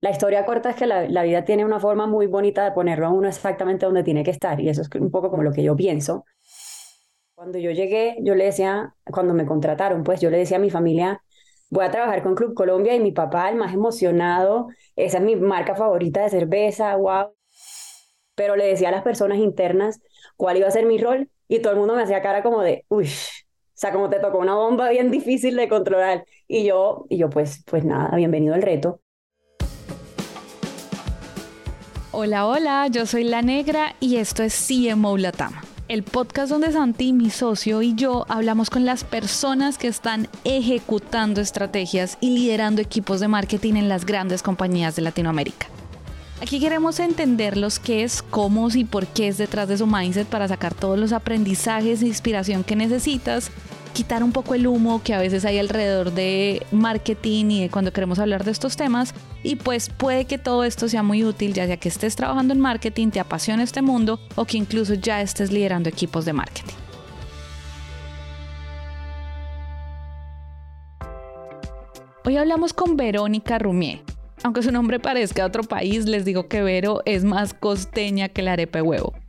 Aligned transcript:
La 0.00 0.10
historia 0.10 0.46
corta 0.46 0.70
es 0.70 0.76
que 0.76 0.86
la, 0.86 1.08
la, 1.08 1.22
vida 1.24 1.44
tiene 1.44 1.64
una 1.64 1.78
forma 1.78 2.06
muy 2.06 2.26
bonita 2.26 2.64
de 2.64 2.72
ponerlo 2.72 3.06
a 3.06 3.10
uno 3.10 3.28
exactamente 3.28 3.84
donde 3.84 4.02
tiene 4.02 4.24
que 4.24 4.30
estar 4.30 4.58
y 4.60 4.68
eso 4.68 4.80
es 4.80 4.88
un 4.98 5.10
poco 5.10 5.30
como 5.30 5.42
lo 5.42 5.52
que 5.52 5.62
yo 5.62 5.76
pienso. 5.76 6.24
Cuando 7.34 7.58
yo 7.58 7.70
llegué, 7.70 8.16
yo 8.20 8.34
le 8.34 8.44
decía, 8.44 8.94
cuando 9.04 9.34
me 9.34 9.46
contrataron, 9.46 10.02
pues 10.02 10.20
yo 10.20 10.30
le 10.30 10.38
decía 10.38 10.56
a 10.56 10.60
mi 10.60 10.70
familia, 10.70 11.22
voy 11.70 11.84
a 11.84 11.90
trabajar 11.90 12.22
con 12.22 12.34
Club 12.34 12.54
Colombia 12.54 12.94
y 12.94 13.00
mi 13.00 13.12
papá, 13.12 13.48
el 13.48 13.56
más 13.56 13.74
emocionado, 13.74 14.68
esa 14.96 15.18
es 15.18 15.24
mi 15.24 15.36
marca 15.36 15.74
favorita 15.74 16.22
de 16.22 16.30
cerveza, 16.30 16.96
wow. 16.96 17.34
Pero 18.34 18.56
le 18.56 18.66
decía 18.66 18.88
a 18.88 18.92
las 18.92 19.02
personas 19.02 19.38
internas 19.38 20.00
cuál 20.36 20.56
iba 20.56 20.68
a 20.68 20.70
ser 20.70 20.86
mi 20.86 20.98
rol 20.98 21.30
y 21.48 21.60
todo 21.60 21.72
el 21.74 21.78
mundo 21.78 21.94
me 21.94 22.02
hacía 22.02 22.22
cara 22.22 22.42
como 22.42 22.62
de, 22.62 22.84
uy, 22.88 23.06
o 23.06 23.08
sea, 23.74 23.92
como 23.92 24.10
te 24.10 24.20
tocó 24.20 24.38
una 24.38 24.54
bomba 24.54 24.90
bien 24.90 25.10
difícil 25.10 25.56
de 25.56 25.68
controlar. 25.68 26.24
Y 26.46 26.64
yo, 26.64 27.06
y 27.08 27.18
yo 27.18 27.30
pues, 27.30 27.62
pues 27.66 27.84
nada, 27.84 28.14
bienvenido 28.16 28.54
al 28.54 28.62
reto. 28.62 29.00
Hola, 32.12 32.44
hola, 32.44 32.88
yo 32.88 33.06
soy 33.06 33.22
La 33.22 33.40
Negra 33.40 33.94
y 34.00 34.16
esto 34.16 34.42
es 34.42 34.66
CMO 34.66 35.16
Latam, 35.16 35.52
el 35.86 36.02
podcast 36.02 36.50
donde 36.50 36.72
Santi, 36.72 37.12
mi 37.12 37.30
socio 37.30 37.82
y 37.82 37.94
yo 37.94 38.26
hablamos 38.28 38.68
con 38.68 38.84
las 38.84 39.04
personas 39.04 39.78
que 39.78 39.86
están 39.86 40.26
ejecutando 40.42 41.40
estrategias 41.40 42.18
y 42.20 42.30
liderando 42.30 42.82
equipos 42.82 43.20
de 43.20 43.28
marketing 43.28 43.74
en 43.74 43.88
las 43.88 44.06
grandes 44.06 44.42
compañías 44.42 44.96
de 44.96 45.02
Latinoamérica. 45.02 45.68
Aquí 46.42 46.58
queremos 46.58 46.98
entender 46.98 47.56
los 47.56 47.78
qué 47.78 48.02
es, 48.02 48.22
cómo 48.22 48.68
y 48.70 48.84
por 48.84 49.06
qué 49.06 49.28
es 49.28 49.38
detrás 49.38 49.68
de 49.68 49.78
su 49.78 49.86
mindset 49.86 50.26
para 50.26 50.48
sacar 50.48 50.74
todos 50.74 50.98
los 50.98 51.12
aprendizajes 51.12 52.02
e 52.02 52.08
inspiración 52.08 52.64
que 52.64 52.74
necesitas 52.74 53.52
quitar 53.92 54.22
un 54.22 54.32
poco 54.32 54.54
el 54.54 54.66
humo 54.66 55.02
que 55.02 55.14
a 55.14 55.18
veces 55.18 55.44
hay 55.44 55.58
alrededor 55.58 56.12
de 56.12 56.66
marketing 56.72 57.50
y 57.50 57.60
de 57.62 57.70
cuando 57.70 57.92
queremos 57.92 58.18
hablar 58.18 58.44
de 58.44 58.50
estos 58.50 58.76
temas. 58.76 59.14
Y 59.42 59.56
pues 59.56 59.90
puede 59.90 60.24
que 60.24 60.38
todo 60.38 60.64
esto 60.64 60.88
sea 60.88 61.02
muy 61.02 61.24
útil, 61.24 61.52
ya 61.52 61.66
sea 61.66 61.76
que 61.76 61.88
estés 61.88 62.16
trabajando 62.16 62.54
en 62.54 62.60
marketing, 62.60 63.10
te 63.10 63.20
apasiona 63.20 63.62
este 63.62 63.82
mundo 63.82 64.20
o 64.36 64.44
que 64.44 64.56
incluso 64.56 64.94
ya 64.94 65.20
estés 65.20 65.52
liderando 65.52 65.88
equipos 65.88 66.24
de 66.24 66.32
marketing. 66.32 66.74
Hoy 72.24 72.36
hablamos 72.36 72.72
con 72.72 72.96
Verónica 72.96 73.58
Rumier. 73.58 74.02
Aunque 74.42 74.62
su 74.62 74.72
nombre 74.72 75.00
parezca 75.00 75.42
de 75.42 75.48
otro 75.48 75.64
país, 75.64 76.06
les 76.06 76.24
digo 76.24 76.48
que 76.48 76.62
Vero 76.62 77.02
es 77.04 77.24
más 77.24 77.52
costeña 77.52 78.28
que 78.28 78.42
la 78.42 78.52
arepa 78.52 78.78
de 78.78 78.82
huevo 78.82 79.19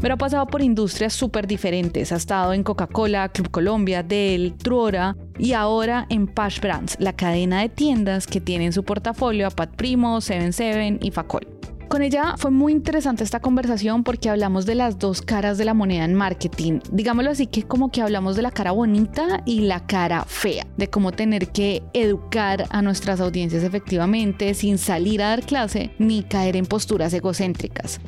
pero 0.00 0.14
ha 0.14 0.16
pasado 0.18 0.46
por 0.46 0.62
industrias 0.62 1.12
súper 1.12 1.46
diferentes. 1.46 2.12
Ha 2.12 2.16
estado 2.16 2.52
en 2.52 2.62
Coca-Cola, 2.62 3.28
Club 3.30 3.50
Colombia, 3.50 4.02
Dell, 4.02 4.54
Truora 4.56 5.16
y 5.38 5.52
ahora 5.52 6.06
en 6.08 6.28
Pash 6.28 6.60
Brands, 6.60 6.96
la 7.00 7.14
cadena 7.14 7.60
de 7.60 7.68
tiendas 7.68 8.26
que 8.26 8.40
tiene 8.40 8.66
en 8.66 8.72
su 8.72 8.84
portafolio 8.84 9.46
a 9.46 9.50
Pat 9.50 9.74
Primo, 9.74 10.20
77 10.20 10.98
y 11.02 11.10
Facol. 11.10 11.48
Con 11.88 12.02
ella 12.02 12.34
fue 12.36 12.50
muy 12.50 12.72
interesante 12.72 13.24
esta 13.24 13.40
conversación 13.40 14.04
porque 14.04 14.28
hablamos 14.28 14.66
de 14.66 14.74
las 14.74 14.98
dos 14.98 15.22
caras 15.22 15.56
de 15.56 15.64
la 15.64 15.72
moneda 15.72 16.04
en 16.04 16.14
marketing. 16.14 16.80
Digámoslo 16.92 17.30
así 17.30 17.46
que 17.46 17.62
como 17.62 17.90
que 17.90 18.02
hablamos 18.02 18.36
de 18.36 18.42
la 18.42 18.50
cara 18.50 18.72
bonita 18.72 19.42
y 19.46 19.62
la 19.62 19.86
cara 19.86 20.24
fea, 20.26 20.66
de 20.76 20.90
cómo 20.90 21.12
tener 21.12 21.48
que 21.48 21.82
educar 21.94 22.66
a 22.68 22.82
nuestras 22.82 23.20
audiencias 23.20 23.64
efectivamente 23.64 24.52
sin 24.52 24.76
salir 24.76 25.22
a 25.22 25.30
dar 25.30 25.46
clase 25.46 25.90
ni 25.98 26.24
caer 26.24 26.56
en 26.56 26.66
posturas 26.66 27.14
egocéntricas. 27.14 28.00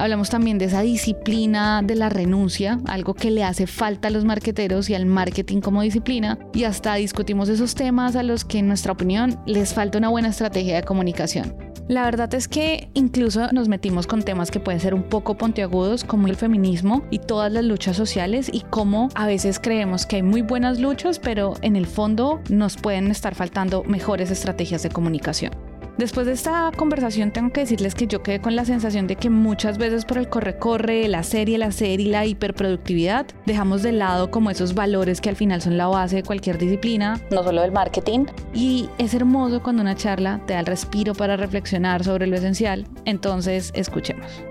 Hablamos 0.00 0.30
también 0.30 0.56
de 0.56 0.64
esa 0.64 0.80
disciplina 0.80 1.82
de 1.84 1.94
la 1.94 2.08
renuncia, 2.08 2.80
algo 2.86 3.12
que 3.12 3.30
le 3.30 3.44
hace 3.44 3.66
falta 3.66 4.08
a 4.08 4.10
los 4.10 4.24
marqueteros 4.24 4.88
y 4.88 4.94
al 4.94 5.04
marketing 5.04 5.60
como 5.60 5.82
disciplina. 5.82 6.38
Y 6.54 6.64
hasta 6.64 6.94
discutimos 6.94 7.50
esos 7.50 7.74
temas 7.74 8.16
a 8.16 8.22
los 8.22 8.46
que 8.46 8.60
en 8.60 8.68
nuestra 8.68 8.92
opinión 8.92 9.38
les 9.44 9.74
falta 9.74 9.98
una 9.98 10.08
buena 10.08 10.28
estrategia 10.28 10.76
de 10.76 10.84
comunicación. 10.84 11.54
La 11.86 12.02
verdad 12.04 12.32
es 12.32 12.48
que 12.48 12.88
incluso 12.94 13.52
nos 13.52 13.68
metimos 13.68 14.06
con 14.06 14.22
temas 14.22 14.50
que 14.50 14.58
pueden 14.58 14.80
ser 14.80 14.94
un 14.94 15.02
poco 15.02 15.36
pontiagudos 15.36 16.02
como 16.02 16.28
el 16.28 16.36
feminismo 16.36 17.04
y 17.10 17.18
todas 17.18 17.52
las 17.52 17.64
luchas 17.64 17.94
sociales 17.94 18.50
y 18.50 18.60
cómo 18.60 19.10
a 19.14 19.26
veces 19.26 19.60
creemos 19.60 20.06
que 20.06 20.16
hay 20.16 20.22
muy 20.22 20.40
buenas 20.40 20.80
luchas, 20.80 21.18
pero 21.18 21.52
en 21.60 21.76
el 21.76 21.84
fondo 21.84 22.40
nos 22.48 22.78
pueden 22.78 23.10
estar 23.10 23.34
faltando 23.34 23.84
mejores 23.84 24.30
estrategias 24.30 24.82
de 24.82 24.88
comunicación. 24.88 25.69
Después 26.00 26.26
de 26.26 26.32
esta 26.32 26.72
conversación 26.74 27.30
tengo 27.30 27.52
que 27.52 27.60
decirles 27.60 27.94
que 27.94 28.06
yo 28.06 28.22
quedé 28.22 28.40
con 28.40 28.56
la 28.56 28.64
sensación 28.64 29.06
de 29.06 29.16
que 29.16 29.28
muchas 29.28 29.76
veces 29.76 30.06
por 30.06 30.16
el 30.16 30.30
corre-corre, 30.30 31.06
la 31.08 31.22
serie, 31.22 31.58
la 31.58 31.72
serie 31.72 32.06
y 32.06 32.08
la 32.08 32.24
hiperproductividad, 32.24 33.26
dejamos 33.44 33.82
de 33.82 33.92
lado 33.92 34.30
como 34.30 34.50
esos 34.50 34.72
valores 34.72 35.20
que 35.20 35.28
al 35.28 35.36
final 35.36 35.60
son 35.60 35.76
la 35.76 35.88
base 35.88 36.16
de 36.16 36.22
cualquier 36.22 36.56
disciplina, 36.56 37.20
no 37.30 37.42
solo 37.42 37.60
del 37.60 37.72
marketing. 37.72 38.24
Y 38.54 38.88
es 38.96 39.12
hermoso 39.12 39.62
cuando 39.62 39.82
una 39.82 39.94
charla 39.94 40.40
te 40.46 40.54
da 40.54 40.60
el 40.60 40.66
respiro 40.66 41.14
para 41.14 41.36
reflexionar 41.36 42.02
sobre 42.02 42.26
lo 42.26 42.36
esencial. 42.36 42.86
Entonces, 43.04 43.70
escuchemos. 43.74 44.42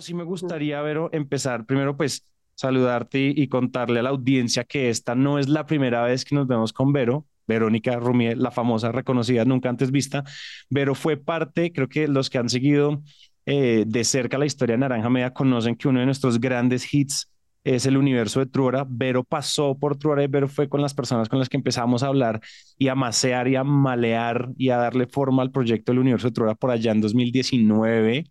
Sí 0.00 0.12
me 0.12 0.24
gustaría, 0.24 0.82
ver 0.82 0.98
empezar 1.12 1.64
primero 1.64 1.96
pues 1.96 2.22
saludarte 2.58 3.32
y, 3.34 3.48
contarle 3.48 4.00
a 4.00 4.02
la 4.02 4.10
audiencia 4.10 4.64
que 4.64 4.90
esta 4.90 5.14
no 5.14 5.38
es 5.38 5.48
la 5.48 5.64
primera 5.64 6.02
vez 6.02 6.24
que 6.24 6.34
nos 6.34 6.48
vemos 6.48 6.72
con 6.72 6.92
Vero. 6.92 7.24
Verónica 7.46 7.96
Rumier, 7.96 8.36
la 8.36 8.50
famosa, 8.50 8.92
reconocida, 8.92 9.44
nunca 9.46 9.70
antes 9.70 9.90
vista. 9.90 10.24
Vero 10.68 10.94
fue 10.94 11.16
parte, 11.16 11.72
creo 11.72 11.88
que 11.88 12.06
los 12.06 12.28
que 12.28 12.36
han 12.36 12.50
seguido 12.50 13.02
eh, 13.46 13.84
de 13.86 14.04
cerca 14.04 14.36
la 14.36 14.44
historia 14.44 14.74
de 14.74 14.80
Naranja 14.80 15.08
Media 15.08 15.32
conocen 15.32 15.76
que 15.76 15.88
uno 15.88 16.00
de 16.00 16.06
nuestros 16.06 16.40
grandes 16.40 16.92
hits 16.92 17.30
es 17.64 17.86
el 17.86 17.96
universo 17.96 18.40
de 18.40 18.46
Truora. 18.46 18.84
Vero 18.86 19.24
pasó 19.24 19.78
por 19.78 19.96
Truora 19.96 20.24
y 20.24 20.26
Vero 20.26 20.48
fue 20.48 20.68
con 20.68 20.82
las 20.82 20.94
personas 20.94 21.28
con 21.28 21.38
las 21.38 21.48
que 21.48 21.56
empezamos 21.56 22.02
a 22.02 22.08
hablar 22.08 22.40
y 22.76 22.88
a 22.88 22.94
macear 22.94 23.48
y 23.48 23.56
a 23.56 23.64
malear 23.64 24.50
y 24.58 24.70
a 24.70 24.76
darle 24.78 25.06
forma 25.06 25.42
al 25.42 25.52
proyecto 25.52 25.92
del 25.92 26.00
universo 26.00 26.28
de 26.28 26.32
Truora 26.34 26.54
por 26.56 26.70
allá 26.70 26.90
en 26.92 27.00
2019. 27.00 28.24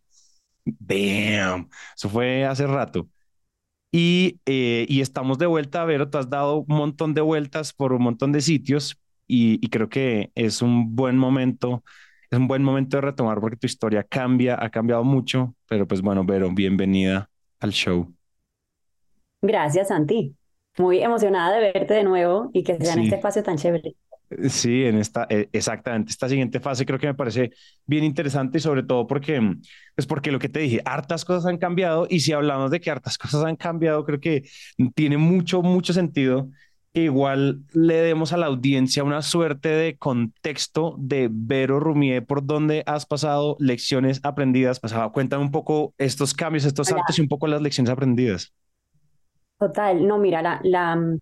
Bam, 0.66 1.70
eso 1.96 2.10
fue 2.10 2.46
hace 2.46 2.68
rato. 2.68 3.08
Y, 3.92 4.40
eh, 4.46 4.86
y 4.90 5.02
estamos 5.02 5.38
de 5.38 5.46
vuelta, 5.46 5.82
a 5.82 5.86
ver, 5.86 6.10
tú 6.10 6.18
has 6.18 6.30
dado 6.30 6.58
un 6.58 6.76
montón 6.76 7.14
de 7.14 7.22
vueltas 7.22 7.74
por 7.74 7.94
un 7.94 8.04
montón 8.04 8.32
de 8.32 8.42
sitios 8.42 9.00
y, 9.28 9.66
y, 9.66 9.70
creo 9.70 9.90
que 9.90 10.32
es 10.36 10.62
un 10.62 10.96
buen 10.96 11.18
momento, 11.18 11.84
es 12.30 12.38
un 12.38 12.48
buen 12.48 12.64
momento 12.64 12.98
de 12.98 13.02
retomar 13.02 13.40
porque 13.40 13.58
tu 13.58 13.66
historia 13.66 14.04
cambia, 14.04 14.58
ha 14.62 14.70
cambiado 14.70 15.04
mucho, 15.04 15.56
pero 15.68 15.88
pues 15.88 16.02
bueno, 16.02 16.24
Vero, 16.26 16.50
bienvenida 16.54 17.30
al 17.60 17.72
show. 17.72 18.14
Gracias, 19.42 19.90
Santi. 19.90 20.36
Muy 20.78 21.00
emocionada 21.00 21.56
de 21.56 21.72
verte 21.74 21.94
de 21.94 22.04
nuevo 22.04 22.50
y 22.54 22.64
que 22.64 22.78
sea 22.78 22.94
en 22.94 23.02
este 23.02 23.16
espacio 23.16 23.44
tan 23.44 23.58
chévere. 23.58 23.96
Sí, 24.50 24.84
en 24.84 24.98
esta, 24.98 25.26
eh, 25.30 25.48
exactamente, 25.54 26.12
esta 26.12 26.28
siguiente 26.28 26.60
fase 26.60 26.86
creo 26.86 27.00
que 27.00 27.08
me 27.08 27.14
parece 27.14 27.52
bien 27.86 28.04
interesante 28.04 28.58
y 28.58 28.62
sobre 28.62 28.84
todo 28.84 29.08
porque, 29.08 29.40
mm, 29.40 29.62
pues 29.96 30.06
porque 30.06 30.32
lo 30.34 30.40
que 30.40 30.50
te 30.50 30.60
dije, 30.60 30.82
hartas 30.84 31.24
cosas 31.24 31.46
han 31.46 31.58
cambiado 31.58 32.08
y 32.10 32.20
si 32.20 32.34
hablamos 32.34 32.70
de 32.72 32.82
que 32.82 32.92
hartas 32.92 33.18
cosas 33.18 33.46
han 33.46 33.56
cambiado, 33.56 34.04
creo 34.06 34.20
que 34.20 34.44
tiene 34.96 35.18
mucho, 35.18 35.62
mucho 35.62 35.94
sentido 35.94 36.50
que 36.94 37.04
igual 37.04 37.64
le 37.74 37.96
demos 37.96 38.34
a 38.34 38.38
la 38.38 38.48
audiencia 38.48 39.04
una 39.04 39.22
suerte 39.22 39.70
de 39.70 39.98
contexto 39.98 40.96
de 41.00 41.30
Vero 41.32 41.80
Rumier, 41.80 42.26
por 42.26 42.46
dónde 42.46 42.84
has 42.86 43.06
pasado, 43.06 43.56
lecciones 43.60 44.20
aprendidas, 44.24 44.80
pasado. 44.82 45.12
Cuéntame 45.14 45.44
un 45.44 45.52
poco 45.52 45.94
estos 45.98 46.34
cambios, 46.34 46.66
estos 46.66 46.88
saltos 46.88 47.18
y 47.18 47.22
un 47.22 47.28
poco 47.30 47.48
las 47.48 47.62
lecciones 47.62 47.92
aprendidas. 47.92 48.54
Total, 49.58 50.06
no, 50.06 50.18
mira, 50.18 50.42
la, 50.42 50.60
la 50.64 50.96
mm, 50.96 51.20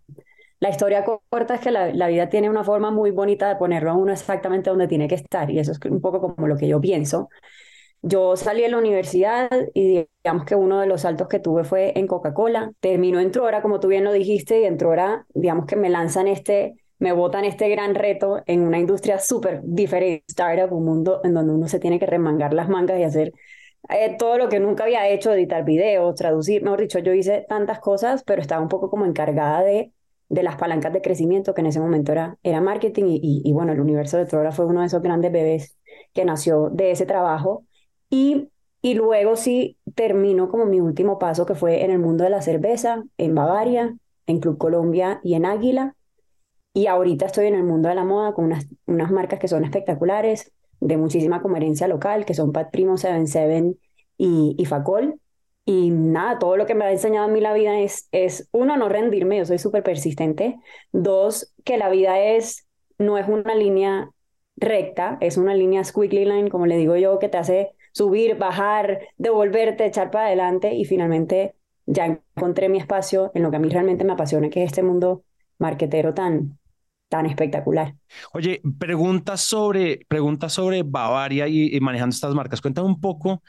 la 0.59 0.69
historia 0.69 1.03
corta 1.29 1.55
es 1.55 1.61
que 1.61 1.71
la, 1.71 2.07
vida 2.07 2.29
tiene 2.29 2.49
una 2.49 2.63
forma 2.63 2.91
muy 2.91 3.11
bonita 3.11 3.49
de 3.49 3.55
ponerlo 3.55 3.91
a 3.91 3.93
uno 3.95 4.11
exactamente 4.11 4.69
donde 4.69 4.87
tiene 4.87 5.07
que 5.07 5.15
estar 5.15 5.49
y 5.51 5.59
eso 5.59 5.71
es 5.71 5.79
un 5.89 6.01
poco 6.01 6.21
como 6.21 6.47
lo 6.47 6.57
que 6.57 6.67
yo 6.67 6.79
pienso. 6.79 7.29
Yo 8.01 8.35
salí 8.35 8.61
de 8.61 8.69
la 8.69 8.77
universidad 8.77 9.49
y 9.73 10.07
digamos 10.23 10.45
que 10.45 10.55
uno 10.55 10.79
de 10.79 10.87
los 10.87 11.01
saltos 11.01 11.27
que 11.27 11.39
tuve 11.39 11.63
fue 11.63 11.97
en 11.97 12.07
Coca-Cola. 12.07 12.71
Terminó 12.79 13.19
en 13.19 13.31
Trora, 13.31 13.61
como 13.61 13.79
tú 13.79 13.87
bien 13.87 14.03
lo 14.03 14.13
dijiste, 14.13 14.61
y 14.61 14.65
en 14.65 14.77
Trora, 14.77 15.25
digamos 15.33 15.65
que 15.65 15.75
me 15.75 15.89
lanzan 15.89 16.27
este, 16.27 16.75
me 16.99 17.13
botan 17.13 17.45
este 17.45 17.67
gran 17.69 17.95
reto 17.95 18.43
en 18.45 18.61
una 18.61 18.77
industria 18.79 19.17
súper 19.19 19.61
diferente, 19.63 20.23
startup, 20.27 20.71
un 20.71 20.85
mundo 20.85 21.21
en 21.23 21.33
donde 21.33 21.53
uno 21.53 21.67
se 21.67 21.79
tiene 21.79 21.99
que 21.99 22.05
remangar 22.05 22.53
las 22.53 22.69
mangas 22.69 22.99
y 22.99 23.03
hacer 23.03 23.33
eh, 23.89 24.15
todo 24.17 24.37
lo 24.37 24.49
que 24.49 24.59
nunca 24.59 24.83
había 24.83 25.07
hecho, 25.09 25.33
editar 25.33 25.63
videos, 25.65 26.15
traducir, 26.15 26.63
mejor 26.63 26.81
dicho, 26.81 26.99
yo 26.99 27.13
hice 27.13 27.45
tantas 27.49 27.79
cosas, 27.79 28.23
pero 28.23 28.41
estaba 28.41 28.61
un 28.61 28.69
poco 28.69 28.89
como 28.89 29.05
encargada 29.05 29.63
de 29.63 29.91
de 30.29 30.43
las 30.43 30.55
palancas 30.57 30.93
de 30.93 31.01
crecimiento, 31.01 31.53
que 31.53 31.61
en 31.61 31.67
ese 31.67 31.79
momento 31.79 32.11
era, 32.11 32.37
era 32.43 32.61
marketing, 32.61 33.05
y, 33.07 33.41
y, 33.43 33.53
bueno, 33.53 33.73
el 33.73 33.79
universo 33.79 34.17
de 34.17 34.25
Trora 34.25 34.51
fue 34.51 34.65
uno 34.65 34.81
de 34.81 34.87
esos 34.87 35.01
grandes 35.01 35.31
bebés 35.31 35.77
que 36.13 36.25
nació 36.25 36.69
de 36.69 36.91
ese 36.91 37.05
trabajo. 37.05 37.65
Y, 38.09 38.49
y 38.81 38.95
luego 38.95 39.35
sí 39.35 39.77
terminó 39.95 40.49
como 40.49 40.65
mi 40.65 40.79
último 40.79 41.19
paso, 41.19 41.45
que 41.45 41.55
fue 41.55 41.83
en 41.83 41.91
el 41.91 41.99
mundo 41.99 42.23
de 42.23 42.29
la 42.29 42.41
cerveza, 42.41 43.03
en 43.17 43.35
Bavaria, 43.35 43.95
en 44.27 44.39
Club 44.39 44.57
Colombia 44.57 45.19
y 45.23 45.35
en 45.35 45.45
Águila. 45.45 45.95
Y 46.73 46.87
ahorita 46.87 47.25
estoy 47.27 47.47
en 47.47 47.55
el 47.55 47.63
mundo 47.63 47.89
de 47.89 47.95
la 47.95 48.03
moda 48.03 48.33
con 48.33 48.45
unas, 48.45 48.67
unas 48.85 49.11
marcas 49.11 49.39
que 49.39 49.47
son 49.47 49.63
espectaculares, 49.63 50.51
de 50.81 50.97
muchísima 50.97 51.41
coherencia 51.41 51.87
local, 51.87 52.25
que 52.25 52.33
son 52.33 52.51
Pat 52.51 52.69
Primo, 52.71 52.97
Seven 52.97 53.27
Seven 53.27 53.77
y, 54.17 54.55
y 54.57 54.65
Facol. 54.65 55.19
Y 55.65 55.89
nada, 55.89 56.37
todo 56.37 56.57
lo 56.57 56.65
que 56.65 56.75
me 56.75 56.85
ha 56.85 56.91
enseñado 56.91 57.25
a 57.25 57.31
mí 57.31 57.41
la 57.41 57.53
vida 57.53 57.79
es, 57.79 58.07
es 58.11 58.47
uno, 58.51 58.77
no 58.77 58.87
rendirme, 58.87 59.37
yo 59.37 59.45
soy 59.45 59.57
súper 59.57 59.81
persistente. 59.83 60.57
Dos, 60.91 61.53
que 61.63 61.77
la 61.77 61.89
vida 61.89 62.19
es, 62.19 62.67
no 62.99 63.17
es 63.17 63.27
una 63.27 63.55
línea 63.55 64.11
recta, 64.57 65.17
es 65.21 65.37
una 65.37 65.55
línea 65.55 65.83
squiggly 65.83 66.25
line, 66.25 66.49
como 66.49 66.67
le 66.67 66.77
digo 66.77 66.95
yo, 66.97 67.17
que 67.19 67.29
te 67.29 67.37
hace 67.37 67.71
subir, 67.91 68.37
bajar, 68.37 68.99
devolverte, 69.17 69.85
echar 69.85 70.11
para 70.11 70.27
adelante 70.27 70.73
y 70.75 70.85
finalmente 70.85 71.55
ya 71.85 72.05
encontré 72.35 72.69
mi 72.69 72.77
espacio 72.77 73.31
en 73.33 73.43
lo 73.43 73.51
que 73.51 73.57
a 73.57 73.59
mí 73.59 73.69
realmente 73.69 74.03
me 74.03 74.13
apasiona, 74.13 74.49
que 74.49 74.63
es 74.63 74.67
este 74.67 74.83
mundo 74.83 75.23
marquetero 75.57 76.13
tan, 76.13 76.59
tan 77.09 77.25
espectacular. 77.25 77.95
Oye, 78.33 78.61
preguntas 78.77 79.41
sobre, 79.41 80.05
preguntas 80.07 80.53
sobre 80.53 80.83
Bavaria 80.83 81.47
y, 81.47 81.79
manejando 81.79 82.13
estas 82.13 82.35
marcas. 82.35 82.61
Cuéntame 82.61 82.87
un 82.87 82.99
poco. 82.99 83.41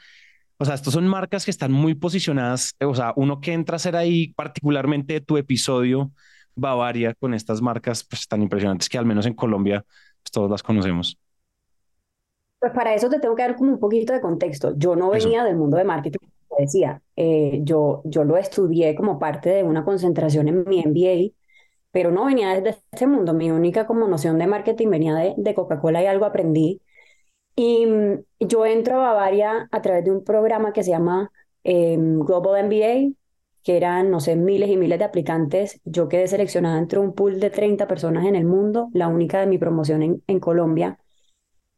O 0.57 0.65
sea, 0.65 0.75
estas 0.75 0.93
son 0.93 1.07
marcas 1.07 1.45
que 1.45 1.51
están 1.51 1.71
muy 1.71 1.95
posicionadas. 1.95 2.75
O 2.83 2.95
sea, 2.95 3.13
uno 3.15 3.39
que 3.39 3.53
entra 3.53 3.75
a 3.75 3.79
ser 3.79 3.95
ahí, 3.95 4.33
particularmente 4.33 5.21
tu 5.21 5.37
episodio 5.37 6.11
Bavaria 6.55 7.13
con 7.13 7.33
estas 7.33 7.61
marcas 7.61 8.03
pues, 8.03 8.27
tan 8.27 8.41
impresionantes 8.41 8.89
que 8.89 8.97
al 8.97 9.05
menos 9.05 9.25
en 9.27 9.33
Colombia 9.33 9.85
pues, 10.23 10.31
todos 10.31 10.49
las 10.49 10.63
conocemos. 10.63 11.17
Pues 12.59 12.73
para 12.73 12.95
eso 12.95 13.07
te 13.09 13.19
tengo 13.19 13.35
que 13.35 13.43
dar 13.43 13.55
como 13.55 13.71
un 13.71 13.79
poquito 13.79 14.13
de 14.13 14.21
contexto. 14.21 14.73
Yo 14.75 14.95
no 14.95 15.11
venía 15.11 15.43
del 15.43 15.55
mundo 15.55 15.77
de 15.77 15.83
marketing, 15.83 16.17
como 16.47 16.61
decía. 16.61 17.01
Eh, 17.15 17.59
yo, 17.61 18.01
yo 18.03 18.23
lo 18.23 18.35
estudié 18.37 18.95
como 18.95 19.19
parte 19.19 19.49
de 19.49 19.63
una 19.63 19.85
concentración 19.85 20.47
en 20.47 20.63
mi 20.67 20.83
MBA 20.83 21.37
pero 21.97 22.11
no 22.11 22.25
venía 22.25 22.49
desde 22.53 22.79
este 22.91 23.07
mundo. 23.07 23.33
Mi 23.33 23.49
única 23.49 23.87
como 23.87 24.07
noción 24.07 24.37
de 24.37 24.45
marketing 24.45 24.89
venía 24.89 25.15
de, 25.15 25.33
de 25.35 25.55
Coca-Cola 25.55 26.03
y 26.03 26.05
algo 26.05 26.25
aprendí. 26.25 26.79
Y 27.57 27.87
mm, 27.87 28.23
yo 28.41 28.65
entro 28.67 28.97
a 29.01 29.13
Bavaria 29.13 29.69
a 29.71 29.83
través 29.83 30.05
de 30.05 30.11
un 30.11 30.23
programa 30.25 30.73
que 30.73 30.83
se 30.83 30.91
llama 30.91 31.31
em, 31.65 32.19
Global 32.21 32.59
MBA, 32.65 33.15
que 33.63 33.77
eran, 33.77 34.11
no 34.11 34.21
sé, 34.21 34.35
miles 34.37 34.69
y 34.71 34.77
miles 34.77 34.99
de 34.99 35.05
aplicantes. 35.05 35.81
Yo 35.85 36.09
quedé 36.09 36.27
seleccionada 36.29 36.79
entre 36.79 36.99
un 36.99 37.13
pool 37.15 37.39
de 37.41 37.51
30 37.51 37.87
personas 37.87 38.25
en 38.25 38.35
el 38.37 38.45
mundo, 38.45 38.89
la 38.93 39.09
única 39.09 39.41
de 39.41 39.47
mi 39.47 39.59
promoción 39.59 40.03
en, 40.03 40.23
en 40.27 40.39
Colombia. 40.39 40.99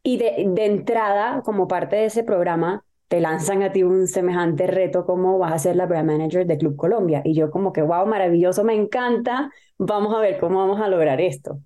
Y 0.04 0.18
de, 0.18 0.46
de 0.50 0.66
entrada, 0.66 1.42
como 1.44 1.68
parte 1.68 1.98
de 1.98 2.06
ese 2.06 2.24
programa, 2.24 2.86
te 3.10 3.22
lanzan 3.22 3.64
a 3.64 3.72
ti 3.74 3.84
un 3.84 4.08
semejante 4.08 4.68
reto 4.68 5.06
como 5.06 5.40
vas 5.40 5.54
a 5.54 5.60
ser 5.60 5.78
la 5.78 5.88
brand 5.88 6.10
manager 6.12 6.48
de 6.48 6.58
Club 6.60 6.78
Colombia. 6.78 7.22
Y 7.26 7.36
yo 7.36 7.52
como 7.52 7.74
que, 7.74 7.82
wow, 7.84 8.06
maravilloso, 8.08 8.64
me 8.66 8.76
encanta, 8.76 9.52
vamos 9.78 10.16
a 10.16 10.20
ver 10.22 10.40
cómo 10.40 10.60
vamos 10.60 10.82
a 10.82 10.90
lograr 10.90 11.22
esto. 11.22 11.60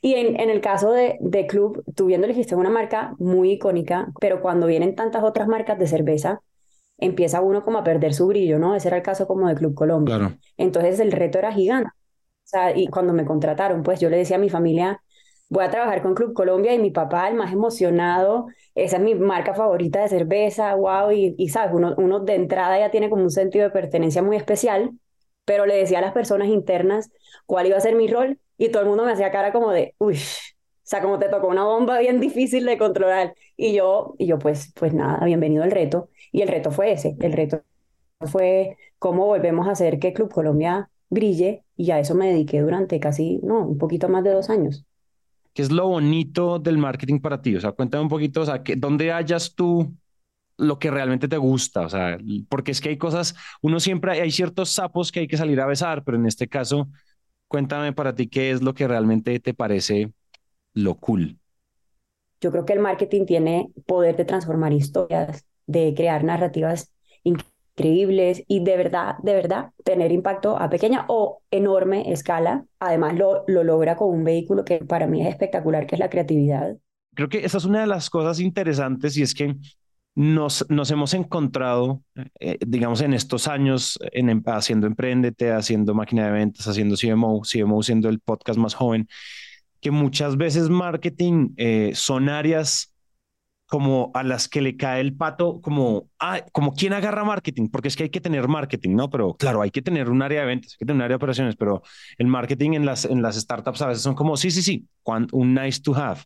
Y 0.00 0.14
en, 0.14 0.38
en 0.40 0.50
el 0.50 0.60
caso 0.60 0.92
de, 0.92 1.16
de 1.20 1.46
Club, 1.46 1.82
tú 1.94 2.06
viendo 2.06 2.26
elegiste 2.26 2.54
una 2.54 2.70
marca 2.70 3.14
muy 3.18 3.52
icónica, 3.52 4.08
pero 4.20 4.40
cuando 4.40 4.66
vienen 4.66 4.94
tantas 4.94 5.24
otras 5.24 5.48
marcas 5.48 5.78
de 5.78 5.86
cerveza, 5.88 6.40
empieza 6.98 7.40
uno 7.40 7.62
como 7.64 7.78
a 7.78 7.84
perder 7.84 8.14
su 8.14 8.26
brillo, 8.26 8.58
¿no? 8.58 8.74
Ese 8.74 8.88
era 8.88 8.98
el 8.98 9.02
caso 9.02 9.26
como 9.26 9.48
de 9.48 9.54
Club 9.54 9.74
Colombia. 9.74 10.16
Claro. 10.18 10.36
Entonces 10.56 11.00
el 11.00 11.12
reto 11.12 11.38
era 11.38 11.52
gigante. 11.52 11.90
O 11.90 12.50
sea, 12.50 12.76
y 12.76 12.88
cuando 12.88 13.12
me 13.12 13.24
contrataron, 13.26 13.82
pues 13.82 14.00
yo 14.00 14.10
le 14.10 14.16
decía 14.18 14.36
a 14.36 14.40
mi 14.40 14.50
familia, 14.50 15.02
voy 15.48 15.64
a 15.64 15.70
trabajar 15.70 16.02
con 16.02 16.14
Club 16.14 16.32
Colombia 16.34 16.74
y 16.74 16.78
mi 16.78 16.90
papá, 16.90 17.28
el 17.28 17.34
más 17.34 17.52
emocionado, 17.52 18.46
esa 18.74 18.96
es 18.96 19.02
mi 19.02 19.14
marca 19.14 19.54
favorita 19.54 20.00
de 20.02 20.08
cerveza, 20.08 20.74
wow, 20.74 21.10
y, 21.12 21.34
y 21.38 21.48
sabes, 21.50 21.72
uno, 21.74 21.94
uno 21.98 22.20
de 22.20 22.34
entrada 22.34 22.78
ya 22.78 22.90
tiene 22.90 23.10
como 23.10 23.22
un 23.22 23.30
sentido 23.30 23.64
de 23.64 23.70
pertenencia 23.70 24.22
muy 24.22 24.36
especial, 24.36 24.92
pero 25.44 25.66
le 25.66 25.76
decía 25.76 25.98
a 25.98 26.02
las 26.02 26.12
personas 26.12 26.48
internas 26.48 27.10
cuál 27.46 27.66
iba 27.66 27.76
a 27.76 27.80
ser 27.80 27.94
mi 27.96 28.08
rol 28.08 28.38
y 28.58 28.70
todo 28.70 28.82
el 28.82 28.88
mundo 28.88 29.04
me 29.04 29.12
hacía 29.12 29.30
cara 29.30 29.52
como 29.52 29.70
de, 29.70 29.94
uy, 29.98 30.16
o 30.16 30.90
sea, 30.90 31.00
como 31.00 31.18
te 31.18 31.28
tocó 31.28 31.48
una 31.48 31.64
bomba 31.64 31.98
bien 32.00 32.18
difícil 32.20 32.64
de 32.66 32.76
controlar. 32.78 33.34
Y 33.56 33.74
yo, 33.74 34.14
y 34.18 34.26
yo 34.26 34.38
pues, 34.38 34.72
pues 34.74 34.92
nada, 34.92 35.24
bienvenido 35.24 35.62
al 35.62 35.70
reto. 35.70 36.10
Y 36.32 36.42
el 36.42 36.48
reto 36.48 36.70
fue 36.70 36.92
ese, 36.92 37.16
el 37.20 37.32
reto 37.32 37.62
fue 38.20 38.76
cómo 38.98 39.26
volvemos 39.26 39.68
a 39.68 39.72
hacer 39.72 39.98
que 39.98 40.12
Club 40.12 40.32
Colombia 40.32 40.90
brille 41.08 41.62
y 41.76 41.90
a 41.90 42.00
eso 42.00 42.14
me 42.14 42.28
dediqué 42.28 42.60
durante 42.60 42.98
casi, 43.00 43.38
no, 43.42 43.66
un 43.66 43.78
poquito 43.78 44.08
más 44.08 44.24
de 44.24 44.32
dos 44.32 44.50
años. 44.50 44.84
¿Qué 45.52 45.62
es 45.62 45.70
lo 45.70 45.88
bonito 45.88 46.58
del 46.58 46.78
marketing 46.78 47.20
para 47.20 47.40
ti? 47.40 47.56
O 47.56 47.60
sea, 47.60 47.72
cuéntame 47.72 48.02
un 48.02 48.08
poquito, 48.08 48.42
o 48.42 48.44
sea, 48.46 48.62
que, 48.62 48.76
¿dónde 48.76 49.12
hallas 49.12 49.54
tú 49.54 49.94
lo 50.56 50.78
que 50.78 50.90
realmente 50.90 51.28
te 51.28 51.36
gusta? 51.36 51.82
O 51.82 51.88
sea, 51.88 52.18
porque 52.48 52.72
es 52.72 52.80
que 52.80 52.90
hay 52.90 52.98
cosas, 52.98 53.34
uno 53.60 53.78
siempre, 53.80 54.20
hay 54.20 54.30
ciertos 54.30 54.70
sapos 54.70 55.12
que 55.12 55.20
hay 55.20 55.28
que 55.28 55.36
salir 55.36 55.60
a 55.60 55.66
besar, 55.66 56.02
pero 56.04 56.16
en 56.16 56.26
este 56.26 56.48
caso, 56.48 56.88
cuéntame 57.48 57.92
para 57.92 58.14
ti 58.14 58.28
qué 58.28 58.50
es 58.50 58.62
lo 58.62 58.74
que 58.74 58.88
realmente 58.88 59.38
te 59.40 59.54
parece 59.54 60.12
lo 60.74 60.96
cool. 60.96 61.38
Yo 62.40 62.50
creo 62.52 62.64
que 62.64 62.72
el 62.72 62.80
marketing 62.80 63.26
tiene 63.26 63.70
poder 63.86 64.16
de 64.16 64.24
transformar 64.24 64.72
historias, 64.72 65.44
de 65.66 65.92
crear 65.96 66.22
narrativas 66.24 66.92
increíbles 67.24 68.44
y 68.46 68.62
de 68.62 68.76
verdad, 68.76 69.16
de 69.22 69.34
verdad, 69.34 69.70
tener 69.84 70.12
impacto 70.12 70.56
a 70.58 70.70
pequeña 70.70 71.04
o 71.08 71.42
enorme 71.50 72.12
escala. 72.12 72.64
Además, 72.78 73.16
lo, 73.16 73.44
lo 73.48 73.64
logra 73.64 73.96
con 73.96 74.10
un 74.10 74.24
vehículo 74.24 74.64
que 74.64 74.78
para 74.84 75.06
mí 75.06 75.22
es 75.22 75.28
espectacular, 75.28 75.86
que 75.86 75.96
es 75.96 76.00
la 76.00 76.10
creatividad. 76.10 76.76
Creo 77.14 77.28
que 77.28 77.44
esa 77.44 77.58
es 77.58 77.64
una 77.64 77.80
de 77.80 77.86
las 77.86 78.10
cosas 78.10 78.38
interesantes 78.40 79.16
y 79.16 79.22
es 79.22 79.34
que 79.34 79.56
nos, 80.18 80.66
nos 80.68 80.90
hemos 80.90 81.14
encontrado, 81.14 82.02
eh, 82.40 82.58
digamos, 82.66 83.02
en 83.02 83.14
estos 83.14 83.46
años 83.46 83.96
en, 84.10 84.28
em, 84.28 84.42
haciendo 84.46 84.88
Emprendete, 84.88 85.52
haciendo 85.52 85.94
Máquina 85.94 86.24
de 86.24 86.32
Ventas, 86.32 86.66
haciendo 86.66 86.96
CMO, 86.96 87.42
CMO 87.42 87.80
siendo 87.84 88.08
el 88.08 88.18
podcast 88.18 88.58
más 88.58 88.74
joven, 88.74 89.08
que 89.80 89.92
muchas 89.92 90.36
veces 90.36 90.70
marketing 90.70 91.50
eh, 91.56 91.92
son 91.94 92.28
áreas 92.30 92.92
como 93.66 94.10
a 94.12 94.24
las 94.24 94.48
que 94.48 94.60
le 94.60 94.76
cae 94.76 95.02
el 95.02 95.14
pato, 95.14 95.60
como, 95.60 96.08
ah, 96.18 96.40
como 96.50 96.72
quién 96.72 96.94
agarra 96.94 97.22
marketing, 97.22 97.68
porque 97.68 97.86
es 97.86 97.94
que 97.94 98.04
hay 98.04 98.10
que 98.10 98.20
tener 98.20 98.48
marketing, 98.48 98.96
¿no? 98.96 99.10
Pero 99.10 99.34
claro, 99.34 99.62
hay 99.62 99.70
que 99.70 99.82
tener 99.82 100.10
un 100.10 100.22
área 100.22 100.40
de 100.40 100.46
ventas, 100.46 100.72
hay 100.72 100.78
que 100.78 100.86
tener 100.86 100.96
un 100.96 101.02
área 101.02 101.12
de 101.12 101.22
operaciones, 101.22 101.54
pero 101.54 101.82
el 102.16 102.26
marketing 102.26 102.72
en 102.72 102.86
las, 102.86 103.04
en 103.04 103.22
las 103.22 103.36
startups 103.36 103.82
a 103.82 103.86
veces 103.86 104.02
son 104.02 104.16
como, 104.16 104.36
sí, 104.36 104.50
sí, 104.50 104.62
sí, 104.62 104.88
un 105.30 105.54
nice 105.54 105.80
to 105.80 105.94
have. 105.94 106.22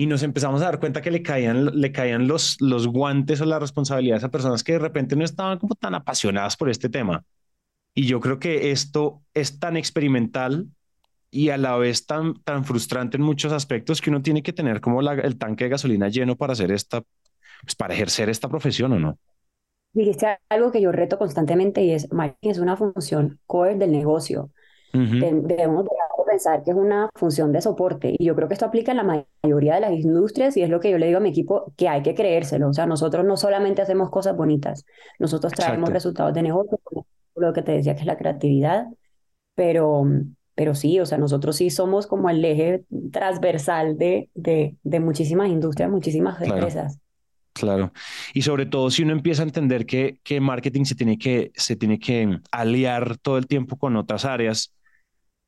Y 0.00 0.06
nos 0.06 0.22
empezamos 0.22 0.62
a 0.62 0.64
dar 0.64 0.80
cuenta 0.80 1.02
que 1.02 1.10
le 1.10 1.22
caían, 1.22 1.78
le 1.78 1.92
caían 1.92 2.26
los, 2.26 2.58
los 2.58 2.86
guantes 2.86 3.38
o 3.42 3.44
las 3.44 3.60
responsabilidades 3.60 4.24
a 4.24 4.30
personas 4.30 4.64
que 4.64 4.72
de 4.72 4.78
repente 4.78 5.14
no 5.14 5.26
estaban 5.26 5.58
como 5.58 5.74
tan 5.74 5.94
apasionadas 5.94 6.56
por 6.56 6.70
este 6.70 6.88
tema. 6.88 7.22
Y 7.92 8.06
yo 8.06 8.18
creo 8.18 8.38
que 8.38 8.70
esto 8.70 9.20
es 9.34 9.58
tan 9.58 9.76
experimental 9.76 10.68
y 11.30 11.50
a 11.50 11.58
la 11.58 11.76
vez 11.76 12.06
tan, 12.06 12.32
tan 12.44 12.64
frustrante 12.64 13.18
en 13.18 13.22
muchos 13.22 13.52
aspectos 13.52 14.00
que 14.00 14.08
uno 14.08 14.22
tiene 14.22 14.42
que 14.42 14.54
tener 14.54 14.80
como 14.80 15.02
el 15.02 15.36
tanque 15.36 15.64
de 15.64 15.70
gasolina 15.70 16.08
lleno 16.08 16.34
para 16.34 16.54
hacer 16.54 16.72
esta, 16.72 17.02
pues 17.60 17.74
para 17.76 17.92
ejercer 17.92 18.30
esta 18.30 18.48
profesión 18.48 18.94
o 18.94 18.98
no. 18.98 19.18
Dijiste 19.92 20.38
algo 20.48 20.72
que 20.72 20.80
yo 20.80 20.92
reto 20.92 21.18
constantemente 21.18 21.82
y 21.82 21.90
es, 21.90 22.10
marketing 22.10 22.48
es 22.48 22.58
una 22.58 22.78
función 22.78 23.38
core 23.44 23.74
del 23.74 23.92
negocio. 23.92 24.50
Debemos 24.94 25.84
pensar 26.30 26.62
que 26.62 26.70
es 26.70 26.76
una 26.76 27.10
función 27.14 27.52
de 27.52 27.60
soporte 27.60 28.14
y 28.18 28.24
yo 28.24 28.34
creo 28.34 28.48
que 28.48 28.54
esto 28.54 28.66
aplica 28.66 28.92
en 28.92 28.98
la 28.98 29.24
mayoría 29.42 29.74
de 29.74 29.80
las 29.80 29.92
industrias 29.92 30.56
y 30.56 30.62
es 30.62 30.70
lo 30.70 30.80
que 30.80 30.90
yo 30.90 30.98
le 30.98 31.06
digo 31.06 31.18
a 31.18 31.22
mi 31.22 31.30
equipo 31.30 31.72
que 31.76 31.88
hay 31.88 32.02
que 32.02 32.14
creérselo. 32.14 32.68
O 32.68 32.72
sea, 32.72 32.86
nosotros 32.86 33.24
no 33.24 33.36
solamente 33.36 33.82
hacemos 33.82 34.10
cosas 34.10 34.36
bonitas, 34.36 34.84
nosotros 35.18 35.52
traemos 35.52 35.90
resultados 35.90 36.34
de 36.34 36.42
negocio, 36.42 36.78
lo 37.36 37.52
que 37.52 37.62
te 37.62 37.72
decía 37.72 37.94
que 37.94 38.00
es 38.00 38.06
la 38.06 38.18
creatividad, 38.18 38.86
pero 39.54 40.04
pero 40.54 40.74
sí, 40.74 41.00
o 41.00 41.06
sea, 41.06 41.16
nosotros 41.16 41.56
sí 41.56 41.70
somos 41.70 42.06
como 42.06 42.28
el 42.28 42.44
eje 42.44 42.84
transversal 43.12 43.96
de, 43.96 44.28
de, 44.34 44.76
de 44.82 45.00
muchísimas 45.00 45.48
industrias, 45.48 45.90
muchísimas 45.90 46.38
empresas. 46.42 46.98
Claro. 47.54 47.92
Y 48.34 48.42
sobre 48.42 48.66
todo 48.66 48.90
si 48.90 49.02
uno 49.02 49.12
empieza 49.12 49.42
a 49.42 49.46
entender 49.46 49.86
que, 49.86 50.18
que 50.22 50.38
marketing 50.40 50.84
se 50.84 50.94
tiene 50.94 51.16
que, 51.16 51.50
se 51.54 51.76
tiene 51.76 51.98
que 51.98 52.40
aliar 52.50 53.16
todo 53.16 53.38
el 53.38 53.46
tiempo 53.46 53.78
con 53.78 53.96
otras 53.96 54.26
áreas 54.26 54.74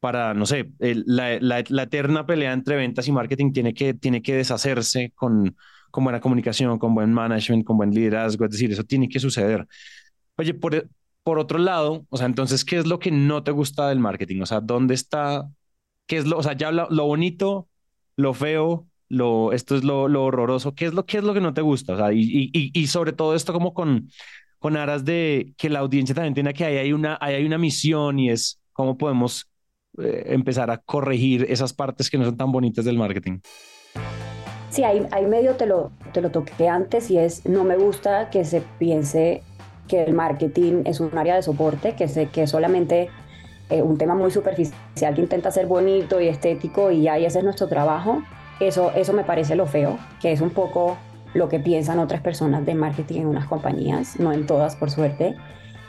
para, 0.02 0.34
no 0.34 0.46
sé, 0.46 0.72
la, 0.80 1.38
la, 1.40 1.62
la, 1.68 1.82
eterna 1.84 2.26
pelea 2.26 2.52
entre 2.52 2.74
ventas 2.74 3.06
y 3.06 3.12
marketing 3.12 3.52
tiene 3.52 3.72
que, 3.72 3.94
tiene 3.94 4.20
que 4.20 4.34
deshacerse 4.34 5.12
con, 5.14 5.56
con 5.92 6.02
buena 6.02 6.20
comunicación, 6.20 6.76
con 6.80 6.92
buen 6.92 7.12
management, 7.12 7.64
con 7.64 7.76
buen 7.76 7.92
liderazgo. 7.92 8.44
Es 8.46 8.50
decir, 8.50 8.72
eso 8.72 8.82
tiene 8.82 9.08
que 9.08 9.20
suceder. 9.20 9.64
Oye, 10.36 10.54
por, 10.54 10.88
por 11.22 11.38
otro 11.38 11.60
lado, 11.60 12.04
o 12.10 12.16
sea, 12.16 12.26
entonces, 12.26 12.64
¿qué 12.64 12.78
es 12.78 12.86
lo 12.88 12.98
que 12.98 13.12
no 13.12 13.44
te 13.44 13.52
gusta 13.52 13.88
del 13.90 14.00
marketing? 14.00 14.40
O 14.40 14.46
sea, 14.46 14.60
¿dónde 14.60 14.94
está? 14.94 15.48
¿Qué 16.08 16.16
es 16.16 16.26
lo, 16.26 16.36
o 16.38 16.42
sea, 16.42 16.54
ya 16.54 16.72
lo, 16.72 16.88
bonito, 17.06 17.68
lo 18.16 18.34
feo, 18.34 18.88
lo, 19.08 19.52
esto 19.52 19.76
es 19.76 19.84
lo, 19.84 20.08
lo, 20.08 20.24
horroroso? 20.24 20.74
¿Qué 20.74 20.86
es 20.86 20.94
lo, 20.94 21.06
qué 21.06 21.18
es 21.18 21.24
lo 21.24 21.32
que 21.32 21.40
no 21.40 21.54
te 21.54 21.60
gusta? 21.60 21.92
O 21.92 21.96
sea, 21.96 22.12
y, 22.12 22.50
y, 22.52 22.72
y 22.74 22.86
sobre 22.88 23.12
todo 23.12 23.36
esto 23.36 23.52
como 23.52 23.72
con, 23.72 24.10
con 24.58 24.76
aras 24.76 25.04
de 25.04 25.54
que 25.56 25.70
la 25.70 25.78
audiencia 25.78 26.12
también 26.12 26.32
entienda 26.32 26.52
que 26.52 26.64
ahí 26.64 26.78
hay 26.78 26.92
una, 26.92 27.18
ahí 27.20 27.36
hay 27.36 27.44
una 27.44 27.58
misión 27.58 28.18
y 28.18 28.30
es 28.30 28.60
cómo 28.72 28.98
podemos 28.98 29.51
eh, 29.98 30.24
empezar 30.26 30.70
a 30.70 30.78
corregir 30.78 31.46
esas 31.48 31.72
partes 31.72 32.10
que 32.10 32.18
no 32.18 32.24
son 32.24 32.36
tan 32.36 32.52
bonitas 32.52 32.84
del 32.84 32.96
marketing. 32.98 33.40
Sí, 34.70 34.84
ahí, 34.84 35.06
ahí 35.10 35.26
medio 35.26 35.56
te 35.56 35.66
lo, 35.66 35.90
te 36.12 36.22
lo 36.22 36.30
toqué 36.30 36.68
antes 36.68 37.10
y 37.10 37.18
es, 37.18 37.44
no 37.44 37.62
me 37.62 37.76
gusta 37.76 38.30
que 38.30 38.44
se 38.44 38.62
piense 38.78 39.42
que 39.86 40.02
el 40.04 40.14
marketing 40.14 40.82
es 40.86 41.00
un 41.00 41.16
área 41.18 41.34
de 41.34 41.42
soporte, 41.42 41.94
que, 41.94 42.04
es 42.04 42.18
que 42.30 42.46
solamente 42.46 43.10
eh, 43.68 43.82
un 43.82 43.98
tema 43.98 44.14
muy 44.14 44.30
superficial 44.30 45.14
que 45.14 45.20
intenta 45.20 45.50
ser 45.50 45.66
bonito 45.66 46.20
y 46.20 46.28
estético 46.28 46.90
y 46.90 47.02
ya 47.02 47.18
ese 47.18 47.38
es 47.38 47.44
nuestro 47.44 47.68
trabajo. 47.68 48.22
Eso, 48.60 48.92
eso 48.92 49.12
me 49.12 49.24
parece 49.24 49.56
lo 49.56 49.66
feo, 49.66 49.98
que 50.20 50.32
es 50.32 50.40
un 50.40 50.50
poco 50.50 50.96
lo 51.34 51.48
que 51.48 51.58
piensan 51.58 51.98
otras 51.98 52.20
personas 52.20 52.64
de 52.64 52.74
marketing 52.74 53.22
en 53.22 53.26
unas 53.26 53.46
compañías, 53.46 54.18
no 54.20 54.32
en 54.32 54.46
todas 54.46 54.76
por 54.76 54.90
suerte. 54.90 55.36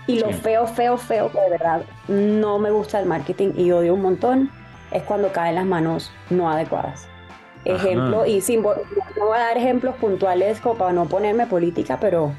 Y 0.07 0.19
lo 0.19 0.31
feo, 0.31 0.67
feo, 0.67 0.97
feo, 0.97 1.31
que 1.31 1.39
de 1.39 1.49
verdad 1.49 1.83
no 2.07 2.59
me 2.59 2.71
gusta 2.71 2.99
el 2.99 3.05
marketing 3.05 3.53
y 3.55 3.71
odio 3.71 3.93
un 3.93 4.01
montón, 4.01 4.51
es 4.91 5.03
cuando 5.03 5.31
cae 5.31 5.49
en 5.49 5.55
las 5.55 5.65
manos 5.65 6.11
no 6.29 6.49
adecuadas. 6.49 7.07
Ejemplo, 7.65 8.25
y 8.25 8.41
sin, 8.41 8.61
no 8.61 8.73
voy 9.25 9.37
a 9.37 9.41
dar 9.41 9.57
ejemplos 9.57 9.95
puntuales 9.95 10.59
como 10.59 10.75
para 10.75 10.91
no 10.91 11.05
ponerme 11.05 11.47
política, 11.47 11.97
pero, 12.01 12.33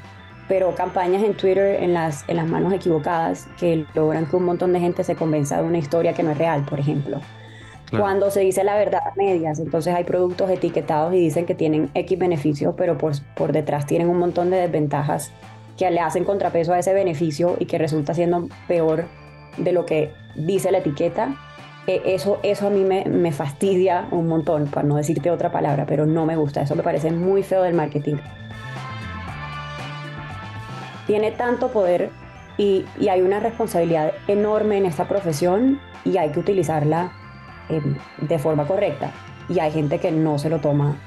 pero 0.47 0.75
campañas 0.75 1.23
en 1.23 1.35
Twitter 1.35 1.81
en 1.81 1.93
las, 1.95 2.23
en 2.29 2.37
las 2.37 2.47
manos 2.47 2.71
equivocadas 2.71 3.47
que 3.59 3.87
logran 3.95 4.27
que 4.27 4.35
un 4.35 4.43
montón 4.43 4.71
de 4.71 4.79
gente 4.79 5.03
se 5.03 5.15
convenza 5.15 5.59
de 5.59 5.67
una 5.67 5.79
historia 5.79 6.13
que 6.13 6.21
no 6.21 6.31
es 6.31 6.37
real, 6.37 6.63
por 6.69 6.79
ejemplo. 6.79 7.19
Cuando 7.97 8.29
se 8.29 8.41
dice 8.41 8.63
la 8.63 8.75
verdad 8.75 9.01
a 9.05 9.15
medias, 9.15 9.59
entonces 9.59 9.93
hay 9.93 10.03
productos 10.03 10.49
etiquetados 10.49 11.13
y 11.13 11.17
dicen 11.17 11.45
que 11.45 11.55
tienen 11.55 11.89
X 11.93 12.19
beneficios, 12.19 12.75
pero 12.77 12.97
por, 12.97 13.13
por 13.35 13.51
detrás 13.51 13.85
tienen 13.85 14.09
un 14.09 14.17
montón 14.17 14.49
de 14.49 14.57
desventajas 14.57 15.31
que 15.77 15.89
le 15.91 15.99
hacen 15.99 16.23
contrapeso 16.23 16.73
a 16.73 16.79
ese 16.79 16.93
beneficio 16.93 17.55
y 17.59 17.65
que 17.65 17.77
resulta 17.77 18.13
siendo 18.13 18.47
peor 18.67 19.05
de 19.57 19.71
lo 19.71 19.85
que 19.85 20.11
dice 20.35 20.71
la 20.71 20.79
etiqueta 20.79 21.35
eso, 21.87 22.39
eso 22.41 22.67
a 22.67 22.69
mí 22.69 22.83
me, 22.83 23.05
me, 23.05 23.31
fastidia 23.31 24.07
un 24.09 24.27
montón, 24.27 24.65
para 24.67 24.87
no 24.87 24.95
decirte 24.95 25.29
otra 25.29 25.51
palabra, 25.51 25.85
pero 25.85 26.05
no 26.05 26.25
me 26.25 26.35
gusta. 26.35 26.61
Eso 26.61 26.75
me 26.75 26.81
parece 26.81 27.11
muy 27.11 27.43
feo 27.43 27.61
del 27.61 27.75
marketing. 27.75 28.15
Tiene 31.05 31.31
tanto 31.31 31.69
poder 31.69 32.09
y, 32.57 32.85
hay 33.07 33.21
una 33.21 33.39
responsabilidad 33.39 34.13
enorme 34.27 34.77
en 34.77 34.85
esta 34.85 35.07
profesión 35.07 35.79
y 36.03 36.17
hay 36.17 36.29
que 36.31 36.39
utilizarla 36.39 37.11
eh, 37.69 37.81
de 38.21 38.39
forma 38.39 38.65
correcta. 38.65 39.11
Y 39.47 39.59
hay 39.59 39.71
gente 39.71 39.99
que 39.99 40.11
no 40.11 40.39
se 40.39 40.49
lo 40.49 40.59
toma 40.59 40.97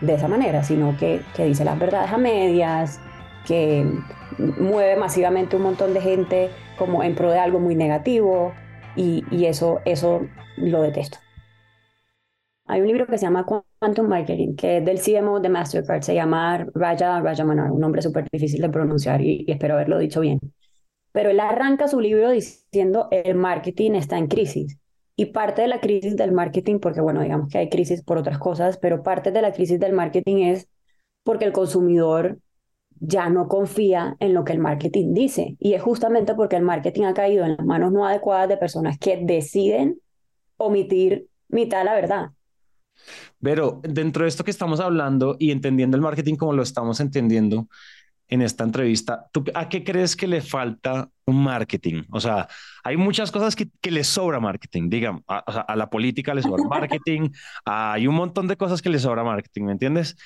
de 0.00 0.14
esa 0.14 0.28
manera, 0.28 0.62
sino 0.62 0.96
que, 0.96 1.20
que 1.34 1.46
dice 1.46 1.64
las 1.64 1.76
verdades 1.76 2.12
a 2.12 2.18
medias, 2.18 3.00
que 3.48 3.86
mueve 4.38 4.96
masivamente 4.96 5.56
un 5.56 5.62
montón 5.62 5.94
de 5.94 6.02
gente 6.02 6.50
como 6.76 7.02
en 7.02 7.14
pro 7.14 7.30
de 7.30 7.38
algo 7.38 7.58
muy 7.58 7.74
negativo 7.74 8.52
y, 8.94 9.24
eso, 9.46 9.80
eso 9.84 10.26
lo 10.56 10.82
detesto. 10.82 11.18
Hay 12.66 12.82
un 12.82 12.88
libro 12.88 13.06
que 13.06 13.16
se 13.16 13.24
llama 13.24 13.46
Quantum 13.46 14.08
Marketing, 14.08 14.54
que 14.54 14.78
es 14.78 14.84
del 14.84 15.00
CMO 15.00 15.40
de 15.40 15.48
Mastercard, 15.48 16.02
se 16.02 16.14
llama 16.14 16.66
Raja 16.74 17.20
Rajamanar, 17.20 17.70
un 17.70 17.80
nombre 17.80 18.02
súper 18.02 18.28
difícil 18.30 18.60
de 18.60 18.68
pronunciar 18.68 19.22
y, 19.22 19.46
espero 19.48 19.74
haberlo 19.74 19.98
dicho 19.98 20.20
bien. 20.20 20.40
Pero 21.12 21.30
él 21.30 21.40
arranca 21.40 21.88
su 21.88 22.00
libro 22.00 22.30
diciendo 22.30 23.08
el 23.10 23.34
marketing 23.36 23.92
está 23.92 24.18
en 24.18 24.26
crisis. 24.26 24.78
Y 25.16 25.26
parte 25.26 25.62
de 25.62 25.68
la 25.68 25.80
crisis 25.80 26.16
del 26.16 26.32
marketing, 26.32 26.78
porque 26.78 27.00
bueno, 27.00 27.22
digamos 27.22 27.48
que 27.50 27.58
hay 27.58 27.70
crisis 27.70 28.02
por 28.02 28.18
otras 28.18 28.38
cosas, 28.38 28.76
pero 28.76 29.02
parte 29.02 29.32
de 29.32 29.42
la 29.42 29.52
crisis 29.52 29.80
del 29.80 29.94
marketing 29.94 30.44
es 30.44 30.68
porque 31.24 31.44
el 31.44 31.52
consumidor 31.52 32.38
ya 33.00 33.28
no 33.28 33.48
confía 33.48 34.16
en 34.20 34.34
lo 34.34 34.44
que 34.44 34.52
el 34.52 34.58
marketing 34.58 35.14
dice. 35.14 35.56
Y 35.58 35.74
es 35.74 35.82
justamente 35.82 36.34
porque 36.34 36.56
el 36.56 36.62
marketing 36.62 37.04
ha 37.04 37.14
caído 37.14 37.44
en 37.44 37.56
las 37.56 37.66
manos 37.66 37.92
no 37.92 38.06
adecuadas 38.06 38.48
de 38.48 38.56
personas 38.56 38.98
que 38.98 39.20
deciden 39.22 40.00
omitir 40.56 41.28
mitad 41.48 41.78
de 41.78 41.84
la 41.84 41.94
verdad. 41.94 42.30
Pero 43.40 43.80
dentro 43.82 44.24
de 44.24 44.28
esto 44.28 44.44
que 44.44 44.50
estamos 44.50 44.80
hablando 44.80 45.36
y 45.38 45.50
entendiendo 45.50 45.96
el 45.96 46.02
marketing 46.02 46.36
como 46.36 46.52
lo 46.52 46.62
estamos 46.62 47.00
entendiendo 47.00 47.68
en 48.28 48.42
esta 48.42 48.64
entrevista, 48.64 49.26
¿tú 49.32 49.44
a 49.54 49.68
qué 49.68 49.82
crees 49.82 50.14
que 50.14 50.26
le 50.26 50.42
falta 50.42 51.08
un 51.24 51.42
marketing? 51.42 52.02
O 52.10 52.20
sea, 52.20 52.46
hay 52.84 52.96
muchas 52.96 53.32
cosas 53.32 53.56
que, 53.56 53.70
que 53.80 53.90
le 53.90 54.04
sobra 54.04 54.38
marketing, 54.38 54.90
digamos, 54.90 55.22
a, 55.28 55.38
a 55.38 55.76
la 55.76 55.88
política 55.88 56.34
le 56.34 56.42
sobra 56.42 56.64
marketing, 56.64 57.30
hay 57.64 58.06
un 58.06 58.14
montón 58.14 58.46
de 58.46 58.56
cosas 58.56 58.82
que 58.82 58.90
le 58.90 58.98
sobra 58.98 59.24
marketing, 59.24 59.64
¿me 59.64 59.72
entiendes? 59.72 60.16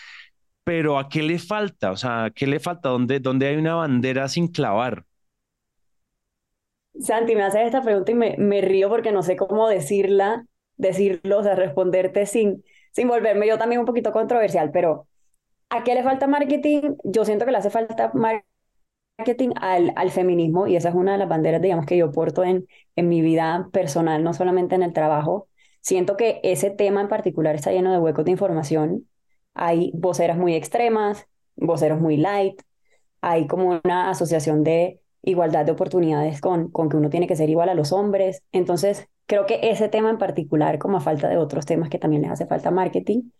Pero 0.64 0.99
¿a 0.99 1.09
qué 1.09 1.23
le 1.23 1.38
falta? 1.38 1.90
O 1.90 1.97
sea, 1.97 2.31
¿qué 2.35 2.47
le 2.47 2.61
falta? 2.61 2.88
¿Dónde, 2.88 3.21
dónde 3.21 3.47
hay 3.47 3.57
una 3.57 3.75
bandera 3.75 4.28
sin 4.28 4.49
clavar? 4.49 5.04
Santi, 7.00 7.35
me 7.35 7.42
haces 7.42 7.62
esta 7.66 7.83
pregunta 7.83 8.12
y 8.12 8.14
me, 8.14 8.37
me, 8.38 8.61
río 8.61 8.88
porque 8.88 9.12
no 9.12 9.23
sé 9.23 9.37
cómo 9.37 9.69
decirla, 9.69 10.47
decirlo, 10.76 11.38
o 11.38 11.42
sea, 11.42 11.54
responderte 11.54 12.26
sin, 12.26 12.64
sin 12.92 13.09
volverme 13.09 13.47
yo 13.47 13.59
también 13.59 13.81
un 13.81 13.87
poquito 13.87 14.12
controversial, 14.12 14.71
pero 14.73 15.09
¿a 15.71 15.85
qué 15.85 15.95
le 15.95 16.02
falta 16.02 16.26
marketing? 16.26 16.97
Yo 17.04 17.25
siento 17.25 17.45
que 17.45 17.52
le 17.52 17.59
hace 17.59 17.71
falta 17.71 18.12
marketing 19.19 19.50
al, 19.57 19.92
al 19.97 20.11
feminismo 20.11 20.66
y 20.66 20.76
esa 20.76 20.90
es 20.90 20.95
una 20.95 21.12
de 21.12 21.19
las 21.19 21.28
banderas, 21.28 21.62
digamos, 21.62 21.87
que 21.87 21.97
yo 21.97 22.12
porto 22.12 22.45
en, 22.45 22.66
en 22.97 23.09
mi 23.09 23.23
vida 23.23 23.69
personal, 23.73 24.23
no 24.23 24.35
solamente 24.35 24.75
en 24.75 24.83
el 24.83 24.92
trabajo. 24.92 25.49
Siento 25.81 26.16
que 26.16 26.40
ese 26.45 26.71
tema 26.71 27.00
en 27.00 27.09
particular 27.09 27.54
está 27.54 27.73
lleno 27.73 27.90
de 27.92 27.99
huecos 27.99 28.25
de 28.25 28.31
información 28.33 29.09
hay 29.54 29.92
voceras 29.94 30.38
muy 30.38 30.54
extremas, 30.54 31.26
voceros 31.56 32.00
muy 32.00 32.16
light, 32.16 32.61
hay 33.21 33.47
como 33.47 33.80
una 33.85 34.11
asociación 34.11 34.64
de 34.64 35.00
igualdad 35.23 35.64
de 35.64 35.73
oportunidades 35.73 36.40
con, 36.40 36.71
con 36.71 36.88
que 36.88 36.97
uno 36.97 37.11
tiene 37.11 37.26
que 37.26 37.37
ser 37.37 37.49
igual 37.50 37.68
a 37.68 37.75
los 37.75 37.92
hombres. 37.92 38.42
Entonces, 38.52 39.09
creo 39.26 39.47
que 39.47 39.61
ese 39.62 39.88
tema 39.88 40.11
en 40.11 40.18
particular, 40.18 40.78
como 40.78 40.97
a 40.99 41.00
falta 41.00 41.28
de 41.28 41.37
otros 41.37 41.66
temas 41.66 41.88
que 41.88 41.99
también 41.99 42.23
les 42.23 42.32
hace 42.32 42.47
falta 42.47 42.71
marketing, 42.71 43.30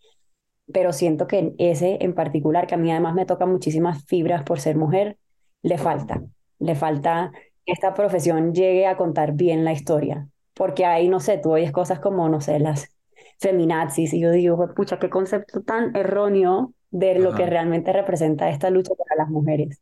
pero 0.71 0.93
siento 0.93 1.27
que 1.27 1.53
ese 1.57 1.97
en 2.01 2.15
particular, 2.15 2.67
que 2.67 2.75
a 2.75 2.77
mí 2.77 2.91
además 2.91 3.15
me 3.15 3.25
toca 3.25 3.45
muchísimas 3.45 4.05
fibras 4.05 4.43
por 4.43 4.59
ser 4.59 4.77
mujer, 4.77 5.17
le 5.61 5.77
falta. 5.77 6.23
Le 6.59 6.75
falta 6.75 7.31
que 7.65 7.73
esta 7.73 7.93
profesión 7.93 8.53
llegue 8.53 8.87
a 8.87 8.97
contar 8.97 9.33
bien 9.33 9.65
la 9.65 9.73
historia. 9.73 10.27
Porque 10.53 10.85
ahí, 10.85 11.09
no 11.09 11.19
sé, 11.19 11.37
tú 11.37 11.51
oyes 11.51 11.71
cosas 11.71 11.99
como, 11.99 12.29
no 12.29 12.39
sé, 12.41 12.59
las 12.59 12.92
feminazis 13.43 14.13
y 14.13 14.21
yo 14.21 14.31
digo, 14.31 14.73
pucha, 14.73 14.97
qué 14.97 15.09
concepto 15.09 15.61
tan 15.61 15.95
erróneo 15.95 16.73
de 16.89 17.19
lo 17.19 17.33
que 17.35 17.45
realmente 17.45 17.91
representa 17.91 18.49
esta 18.49 18.69
lucha 18.69 18.93
para 18.95 19.23
las 19.23 19.29
mujeres. 19.29 19.81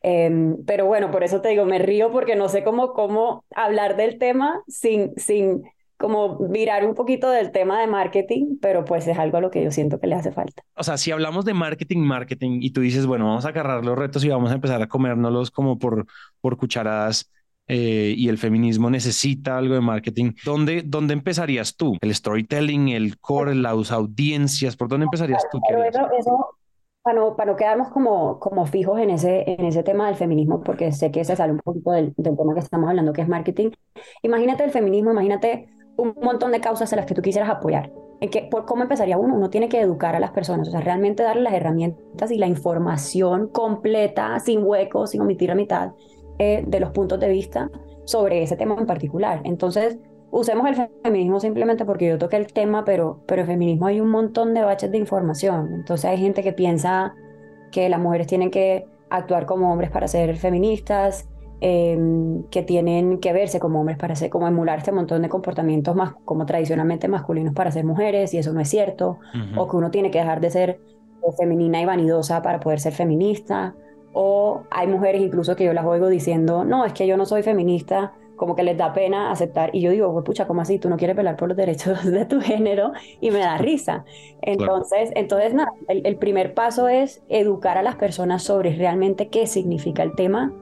Em, 0.00 0.64
pero 0.64 0.86
bueno, 0.86 1.10
por 1.10 1.22
eso 1.24 1.40
te 1.40 1.48
digo, 1.50 1.64
me 1.64 1.78
río 1.78 2.10
porque 2.10 2.36
no 2.36 2.48
sé 2.48 2.64
cómo, 2.64 2.92
cómo 2.92 3.44
hablar 3.54 3.96
del 3.96 4.18
tema 4.18 4.62
sin, 4.68 5.12
sin 5.16 5.62
como 5.98 6.38
virar 6.48 6.86
un 6.86 6.94
poquito 6.94 7.28
del 7.28 7.50
tema 7.50 7.80
de 7.80 7.88
marketing, 7.88 8.58
pero 8.62 8.84
pues 8.84 9.06
es 9.08 9.18
algo 9.18 9.38
a 9.38 9.40
lo 9.40 9.50
que 9.50 9.62
yo 9.64 9.72
siento 9.72 9.98
que 9.98 10.06
le 10.06 10.14
hace 10.14 10.30
falta. 10.30 10.62
O 10.74 10.84
sea, 10.84 10.96
si 10.96 11.10
hablamos 11.10 11.44
de 11.44 11.54
marketing, 11.54 11.98
marketing, 11.98 12.60
y 12.62 12.70
tú 12.70 12.80
dices, 12.80 13.04
bueno, 13.06 13.26
vamos 13.26 13.44
a 13.44 13.48
agarrar 13.48 13.84
los 13.84 13.98
retos 13.98 14.24
y 14.24 14.28
vamos 14.28 14.52
a 14.52 14.54
empezar 14.54 14.80
a 14.80 14.86
comérnoslos 14.86 15.50
como 15.50 15.78
por, 15.78 16.06
por 16.40 16.56
cucharadas, 16.56 17.30
eh, 17.68 18.14
y 18.16 18.28
el 18.28 18.38
feminismo 18.38 18.88
necesita 18.90 19.58
algo 19.58 19.74
de 19.74 19.80
marketing, 19.80 20.32
¿dónde, 20.44 20.82
¿dónde 20.84 21.12
empezarías 21.12 21.76
tú? 21.76 21.96
¿El 22.00 22.14
storytelling, 22.14 22.88
el 22.88 23.18
core, 23.18 23.54
las 23.54 23.92
audiencias? 23.92 24.76
¿Por 24.76 24.88
dónde 24.88 25.04
empezarías 25.04 25.44
tú? 25.52 25.60
Pero 25.68 25.84
eso, 25.84 26.56
para, 27.02 27.18
no, 27.18 27.36
para 27.36 27.52
no 27.52 27.56
quedarnos 27.56 27.88
como, 27.88 28.38
como 28.40 28.66
fijos 28.66 28.98
en 29.00 29.10
ese, 29.10 29.44
en 29.50 29.66
ese 29.66 29.82
tema 29.82 30.06
del 30.06 30.16
feminismo, 30.16 30.62
porque 30.62 30.92
sé 30.92 31.10
que 31.10 31.24
se 31.24 31.36
sale 31.36 31.52
un 31.52 31.60
poquito 31.60 31.90
del, 31.92 32.14
del 32.16 32.36
tema 32.36 32.54
que 32.54 32.60
estamos 32.60 32.88
hablando, 32.88 33.12
que 33.12 33.22
es 33.22 33.28
marketing. 33.28 33.70
Imagínate 34.22 34.64
el 34.64 34.70
feminismo, 34.70 35.10
imagínate 35.10 35.68
un 35.98 36.14
montón 36.22 36.52
de 36.52 36.60
causas 36.60 36.92
a 36.92 36.96
las 36.96 37.06
que 37.06 37.14
tú 37.14 37.22
quisieras 37.22 37.50
apoyar. 37.50 37.92
En 38.20 38.30
por 38.50 38.64
cómo 38.64 38.82
empezaría 38.82 39.16
uno, 39.16 39.34
uno 39.34 39.48
tiene 39.48 39.68
que 39.68 39.80
educar 39.80 40.16
a 40.16 40.20
las 40.20 40.32
personas, 40.32 40.68
o 40.68 40.70
sea, 40.70 40.80
realmente 40.80 41.22
darle 41.22 41.42
las 41.42 41.52
herramientas 41.52 42.30
y 42.30 42.38
la 42.38 42.46
información 42.46 43.48
completa, 43.48 44.40
sin 44.40 44.64
huecos, 44.64 45.10
sin 45.10 45.20
omitir 45.20 45.50
la 45.50 45.54
mitad, 45.54 45.92
eh, 46.38 46.64
de 46.66 46.80
los 46.80 46.90
puntos 46.90 47.18
de 47.20 47.28
vista 47.28 47.70
sobre 48.04 48.42
ese 48.42 48.56
tema 48.56 48.76
en 48.78 48.86
particular. 48.86 49.40
Entonces, 49.44 49.98
usemos 50.30 50.68
el 50.68 50.88
feminismo 51.02 51.40
simplemente 51.40 51.84
porque 51.84 52.08
yo 52.08 52.18
toqué 52.18 52.36
el 52.36 52.46
tema, 52.52 52.84
pero, 52.84 53.20
pero 53.26 53.42
el 53.42 53.46
feminismo 53.46 53.86
hay 53.86 54.00
un 54.00 54.10
montón 54.10 54.54
de 54.54 54.62
baches 54.62 54.90
de 54.90 54.98
información. 54.98 55.72
Entonces 55.74 56.06
hay 56.06 56.18
gente 56.18 56.42
que 56.42 56.52
piensa 56.52 57.14
que 57.70 57.88
las 57.88 58.00
mujeres 58.00 58.26
tienen 58.26 58.50
que 58.50 58.86
actuar 59.10 59.46
como 59.46 59.72
hombres 59.72 59.90
para 59.90 60.08
ser 60.08 60.36
feministas, 60.36 61.28
em, 61.60 62.44
que 62.44 62.62
tienen 62.62 63.18
que 63.18 63.32
verse 63.32 63.58
como 63.58 63.80
hombres 63.80 63.98
para 63.98 64.14
ser, 64.14 64.30
como 64.30 64.46
emular 64.46 64.78
este 64.78 64.92
montón 64.92 65.22
de 65.22 65.28
comportamientos 65.28 65.94
más, 65.96 66.14
como 66.24 66.46
tradicionalmente 66.46 67.08
masculinos 67.08 67.54
para 67.54 67.70
ser 67.70 67.84
mujeres, 67.84 68.32
y 68.34 68.38
eso 68.38 68.52
no 68.52 68.60
es 68.60 68.68
cierto, 68.68 69.18
o 69.56 69.68
que 69.68 69.76
uno 69.76 69.90
tiene 69.90 70.10
que 70.10 70.18
dejar 70.18 70.40
de 70.40 70.50
ser 70.50 70.80
femenina 71.36 71.80
y 71.80 71.84
vanidosa 71.84 72.42
para 72.42 72.60
poder 72.60 72.80
ser 72.80 72.92
feminista, 72.92 73.74
o 74.12 74.62
hay 74.70 74.86
mujeres 74.86 75.20
incluso 75.20 75.56
que 75.56 75.64
yo 75.64 75.72
las 75.72 75.84
oigo 75.84 76.08
diciendo, 76.08 76.64
no, 76.64 76.84
es 76.84 76.92
que 76.92 77.06
yo 77.06 77.16
no 77.16 77.26
soy 77.26 77.42
feminista, 77.42 78.12
como 78.36 78.54
que 78.54 78.62
les 78.62 78.76
da 78.76 78.92
pena 78.92 79.30
aceptar. 79.30 79.70
Y 79.74 79.80
yo 79.80 79.90
digo, 79.90 80.12
pues 80.12 80.24
pucha, 80.24 80.46
¿cómo 80.46 80.62
así? 80.62 80.78
Tú 80.78 80.88
no 80.88 80.96
quieres 80.96 81.16
velar 81.16 81.36
por 81.36 81.48
los 81.48 81.56
derechos 81.56 82.04
de 82.10 82.24
tu 82.24 82.40
género 82.40 82.92
y 83.20 83.30
me 83.30 83.40
da 83.40 83.58
risa. 83.58 84.04
Entonces, 84.42 85.10
entonces 85.14 85.54
nada, 85.54 85.72
el, 85.88 86.06
el 86.06 86.16
primer 86.16 86.54
paso 86.54 86.88
es 86.88 87.22
educar 87.28 87.76
a 87.76 87.82
las 87.82 87.96
personas 87.96 88.42
sobre 88.42 88.74
realmente 88.76 89.28
qué 89.28 89.46
significa 89.46 90.02
el 90.02 90.14
tema 90.14 90.52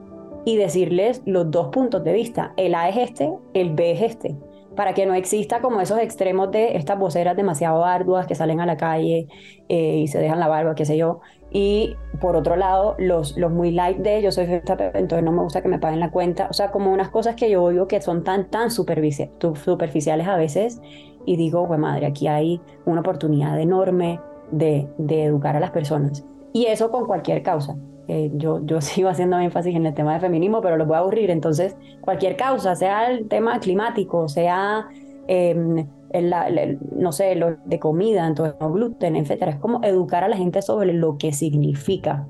y 0.43 0.57
decirles 0.57 1.21
los 1.25 1.51
dos 1.51 1.69
puntos 1.69 2.03
de 2.03 2.13
vista. 2.13 2.53
El 2.57 2.75
A 2.75 2.89
es 2.89 2.97
este, 2.97 3.31
el 3.53 3.73
B 3.73 3.91
es 3.91 4.01
este 4.01 4.35
para 4.77 4.93
que 4.93 5.07
no 5.07 5.15
exista 5.15 5.59
como 5.59 5.81
esos 5.81 5.97
extremos 5.99 6.51
de 6.51 6.77
estas 6.77 6.99
voceras 6.99 7.35
demasiado 7.35 7.83
arduas 7.83 8.27
que 8.27 8.35
salen 8.35 8.61
a 8.61 8.65
la 8.67 8.77
calle 8.77 9.27
eh, 9.67 9.97
y 9.97 10.07
se 10.07 10.19
dejan 10.19 10.39
la 10.39 10.47
barba, 10.47 10.75
qué 10.75 10.85
sé 10.85 10.95
yo. 10.97 11.19
Y 11.51 11.95
por 12.21 12.35
otro 12.35 12.55
lado, 12.55 12.95
los, 12.99 13.35
los 13.37 13.51
muy 13.51 13.71
light 13.71 13.97
de 13.97 14.21
yo 14.21 14.31
soy 14.31 14.45
entonces 14.45 15.23
no 15.23 15.31
me 15.31 15.41
gusta 15.41 15.63
que 15.63 15.67
me 15.67 15.79
paguen 15.79 15.99
la 15.99 16.11
cuenta. 16.11 16.47
O 16.51 16.53
sea, 16.53 16.69
como 16.69 16.93
unas 16.93 17.09
cosas 17.09 17.35
que 17.35 17.49
yo 17.49 17.63
oigo 17.63 17.87
que 17.87 17.99
son 18.01 18.23
tan, 18.23 18.51
tan 18.51 18.69
superficiales 18.69 20.27
a 20.27 20.37
veces. 20.37 20.79
Y 21.25 21.37
digo, 21.37 21.67
pues 21.67 21.79
madre, 21.79 22.05
aquí 22.05 22.27
hay 22.27 22.61
una 22.85 23.01
oportunidad 23.01 23.59
enorme 23.59 24.19
de, 24.51 24.87
de 24.99 25.23
educar 25.23 25.55
a 25.55 25.59
las 25.59 25.71
personas. 25.71 26.23
Y 26.53 26.67
eso 26.67 26.91
con 26.91 27.05
cualquier 27.07 27.41
causa. 27.41 27.75
Eh, 28.07 28.31
yo, 28.33 28.65
yo 28.65 28.81
sigo 28.81 29.09
haciendo 29.09 29.39
énfasis 29.39 29.75
en 29.75 29.85
el 29.85 29.93
tema 29.93 30.13
de 30.13 30.19
feminismo, 30.19 30.61
pero 30.61 30.77
los 30.77 30.87
voy 30.87 30.95
a 30.95 30.99
aburrir. 30.99 31.29
Entonces, 31.29 31.75
cualquier 32.01 32.35
causa, 32.35 32.75
sea 32.75 33.09
el 33.09 33.27
tema 33.27 33.59
climático, 33.59 34.27
sea, 34.27 34.87
em, 35.27 35.87
el, 36.11 36.79
no 36.95 37.11
sé, 37.11 37.35
lo 37.35 37.57
de 37.65 37.79
comida, 37.79 38.25
entonces 38.27 38.55
no 38.59 38.71
gluten, 38.71 39.15
etcétera. 39.15 39.51
Es 39.51 39.57
como 39.57 39.83
educar 39.83 40.23
a 40.23 40.29
la 40.29 40.37
gente 40.37 40.61
sobre 40.61 40.93
lo 40.93 41.17
que 41.17 41.33
significa, 41.33 42.27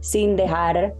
sin 0.00 0.36
dejar 0.36 0.94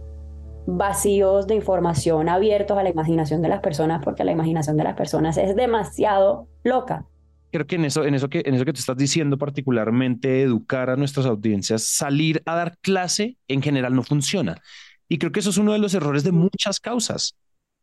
vacíos 0.67 1.45
de 1.45 1.55
información 1.55 2.27
abiertos 2.27 2.77
a 2.77 2.83
la 2.83 2.89
imaginación 2.89 3.41
de 3.41 3.49
las 3.49 3.59
personas, 3.59 4.01
porque 4.03 4.23
la 4.23 4.31
imaginación 4.31 4.77
de 4.77 4.83
las 4.83 4.95
personas 4.95 5.37
es 5.37 5.55
demasiado 5.55 6.47
loca 6.63 7.05
creo 7.55 7.67
que 7.67 7.75
en 7.75 7.85
eso, 7.85 8.03
en 8.03 8.13
eso 8.15 8.29
que, 8.29 8.43
en 8.45 8.53
eso 8.53 8.65
que 8.65 8.73
te 8.73 8.81
estás 8.81 8.97
diciendo, 8.97 9.37
particularmente 9.37 10.41
educar 10.41 10.89
a 10.89 10.97
nuestras 10.97 11.25
audiencias, 11.25 11.83
salir 11.83 12.43
a 12.45 12.55
dar 12.55 12.77
clase 12.79 13.37
en 13.47 13.61
general 13.61 13.95
no 13.95 14.03
funciona. 14.03 14.61
Y 15.07 15.19
creo 15.19 15.31
que 15.31 15.39
eso 15.39 15.51
es 15.51 15.57
uno 15.57 15.71
de 15.71 15.79
los 15.79 15.93
errores 15.93 16.25
de 16.25 16.33
muchas 16.33 16.81
causas, 16.81 17.37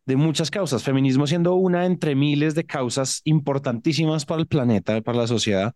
de 0.04 0.16
muchas 0.16 0.50
causas. 0.50 0.82
Feminismo 0.82 1.26
siendo 1.26 1.54
una 1.54 1.86
entre 1.86 2.14
miles 2.14 2.54
de 2.54 2.64
causas 2.64 3.22
importantísimas 3.24 4.26
para 4.26 4.42
el 4.42 4.46
planeta, 4.46 5.00
para 5.00 5.18
la 5.18 5.26
sociedad. 5.26 5.74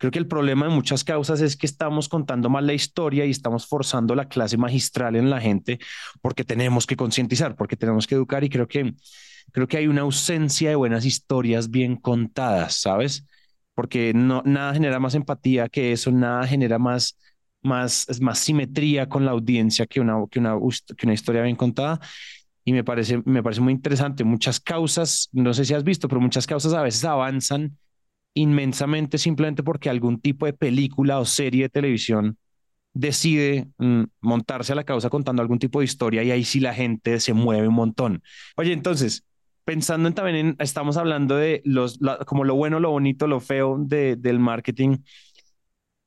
Creo 0.00 0.10
que 0.10 0.18
el 0.18 0.26
problema 0.26 0.66
de 0.66 0.72
muchas 0.72 1.04
causas 1.04 1.42
es 1.42 1.58
que 1.58 1.66
estamos 1.66 2.08
contando 2.08 2.48
mal 2.48 2.66
la 2.66 2.72
historia 2.72 3.26
y 3.26 3.30
estamos 3.30 3.66
forzando 3.66 4.14
la 4.14 4.28
clase 4.28 4.56
magistral 4.56 5.14
en 5.14 5.28
la 5.28 5.42
gente 5.42 5.78
porque 6.22 6.42
tenemos 6.42 6.86
que 6.86 6.96
concientizar, 6.96 7.54
porque 7.54 7.76
tenemos 7.76 8.06
que 8.06 8.14
educar 8.14 8.42
y 8.42 8.48
creo 8.48 8.66
que 8.66 8.94
creo 9.52 9.68
que 9.68 9.76
hay 9.76 9.88
una 9.88 10.00
ausencia 10.00 10.70
de 10.70 10.76
buenas 10.76 11.04
historias 11.04 11.70
bien 11.70 11.96
contadas, 11.96 12.80
¿sabes? 12.80 13.26
Porque 13.74 14.14
no, 14.14 14.42
nada 14.46 14.72
genera 14.72 14.98
más 14.98 15.14
empatía 15.14 15.68
que 15.68 15.92
eso, 15.92 16.10
nada 16.10 16.46
genera 16.46 16.78
más, 16.78 17.18
más, 17.60 18.06
más 18.22 18.38
simetría 18.38 19.06
con 19.06 19.26
la 19.26 19.32
audiencia 19.32 19.86
que 19.86 20.00
una, 20.00 20.24
que 20.30 20.38
una, 20.38 20.56
que 20.96 21.06
una 21.06 21.14
historia 21.14 21.42
bien 21.42 21.56
contada. 21.56 22.00
Y 22.64 22.72
me 22.72 22.84
parece, 22.84 23.22
me 23.26 23.42
parece 23.42 23.60
muy 23.60 23.74
interesante. 23.74 24.24
Muchas 24.24 24.60
causas, 24.60 25.28
no 25.32 25.52
sé 25.52 25.66
si 25.66 25.74
has 25.74 25.84
visto, 25.84 26.08
pero 26.08 26.22
muchas 26.22 26.46
causas 26.46 26.72
a 26.72 26.82
veces 26.82 27.04
avanzan 27.04 27.76
inmensamente 28.34 29.18
simplemente 29.18 29.62
porque 29.62 29.90
algún 29.90 30.20
tipo 30.20 30.46
de 30.46 30.52
película 30.52 31.18
o 31.18 31.24
serie 31.24 31.64
de 31.64 31.68
televisión 31.68 32.38
decide 32.92 33.68
mm, 33.78 34.04
montarse 34.20 34.72
a 34.72 34.76
la 34.76 34.84
causa 34.84 35.10
contando 35.10 35.42
algún 35.42 35.58
tipo 35.58 35.78
de 35.80 35.84
historia 35.84 36.22
y 36.22 36.30
ahí 36.30 36.44
sí 36.44 36.60
la 36.60 36.74
gente 36.74 37.20
se 37.20 37.32
mueve 37.32 37.68
un 37.68 37.74
montón. 37.74 38.22
Oye, 38.56 38.72
entonces, 38.72 39.24
pensando 39.64 40.08
en 40.08 40.14
también 40.14 40.36
en, 40.36 40.56
estamos 40.58 40.96
hablando 40.96 41.36
de 41.36 41.62
los, 41.64 41.98
como 42.26 42.44
lo 42.44 42.54
bueno, 42.54 42.80
lo 42.80 42.90
bonito, 42.90 43.26
lo 43.26 43.40
feo 43.40 43.78
de, 43.78 44.16
del 44.16 44.38
marketing. 44.38 44.98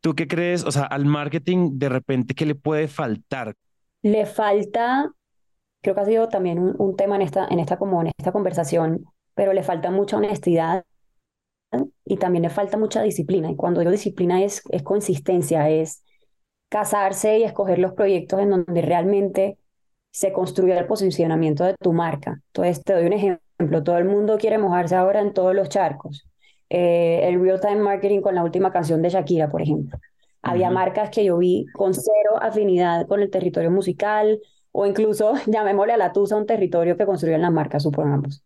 ¿Tú 0.02 0.16
qué 0.16 0.28
crees? 0.28 0.66
O 0.66 0.72
sea, 0.72 0.84
al 0.84 1.06
marketing 1.06 1.72
de 1.80 1.90
repente, 1.90 2.34
¿qué 2.34 2.46
le 2.46 2.56
puede 2.56 2.88
faltar? 2.88 3.56
Le 4.02 4.26
falta, 4.26 5.14
creo 5.82 5.96
que 5.96 6.02
ha 6.02 6.06
sido 6.06 6.28
también 6.28 6.60
un, 6.60 6.76
un 6.78 6.96
tema 6.98 7.16
en 7.16 7.22
esta, 7.22 7.48
en 7.50 7.60
esta, 7.60 7.78
como 7.78 8.02
en 8.02 8.12
esta 8.18 8.34
conversación, 8.34 9.06
pero 9.34 9.54
le 9.54 9.64
falta 9.64 9.92
mucha 9.92 10.18
honestidad 10.18 10.84
y 12.14 12.18
también 12.18 12.44
le 12.44 12.50
falta 12.50 12.78
mucha 12.78 13.02
disciplina. 13.02 13.50
Y 13.50 13.56
cuando 13.56 13.80
digo 13.80 13.92
disciplina 13.92 14.44
es, 14.44 14.62
es 14.70 14.84
consistencia, 14.84 15.70
es 15.70 16.04
casarse 16.70 17.40
y 17.40 17.44
escoger 17.44 17.80
los 17.80 17.94
proyectos 17.94 18.40
en 18.40 18.52
donde 18.52 18.82
realmente 18.82 19.58
se 20.12 20.32
construye 20.32 20.78
el 20.78 20.86
posicionamiento 20.86 21.64
de 21.64 21.74
tu 21.82 21.92
marca. 21.92 22.40
Entonces, 22.48 22.84
te 22.84 22.94
doy 22.94 23.08
un 23.08 23.14
ejemplo. 23.14 23.84
Todo 23.84 23.98
el 23.98 24.06
mundo 24.06 24.38
quiere 24.38 24.60
mojarse 24.60 24.96
ahora 24.96 25.22
en 25.22 25.34
todos 25.34 25.56
los 25.56 25.70
charcos. 25.70 26.28
Eh, 26.70 27.28
el 27.28 27.42
real-time 27.42 27.78
marketing 27.78 28.22
con 28.22 28.36
la 28.36 28.44
última 28.44 28.72
canción 28.72 29.02
de 29.02 29.10
Shakira, 29.10 29.50
por 29.50 29.64
ejemplo. 29.64 29.98
Había 30.44 30.70
marcas 30.70 31.10
que 31.10 31.24
yo 31.26 31.38
vi 31.38 31.66
con 31.74 31.96
cero 31.96 32.38
afinidad 32.42 33.08
con 33.08 33.22
el 33.22 33.32
territorio 33.32 33.72
musical 33.72 34.40
o 34.72 34.86
incluso, 34.86 35.34
llamémosle 35.48 35.94
a 35.94 35.98
la 35.98 36.12
tusa, 36.12 36.36
un 36.38 36.46
territorio 36.46 36.96
que 36.96 37.08
construyen 37.08 37.42
las 37.42 37.52
marcas, 37.52 37.82
supongamos. 37.82 38.44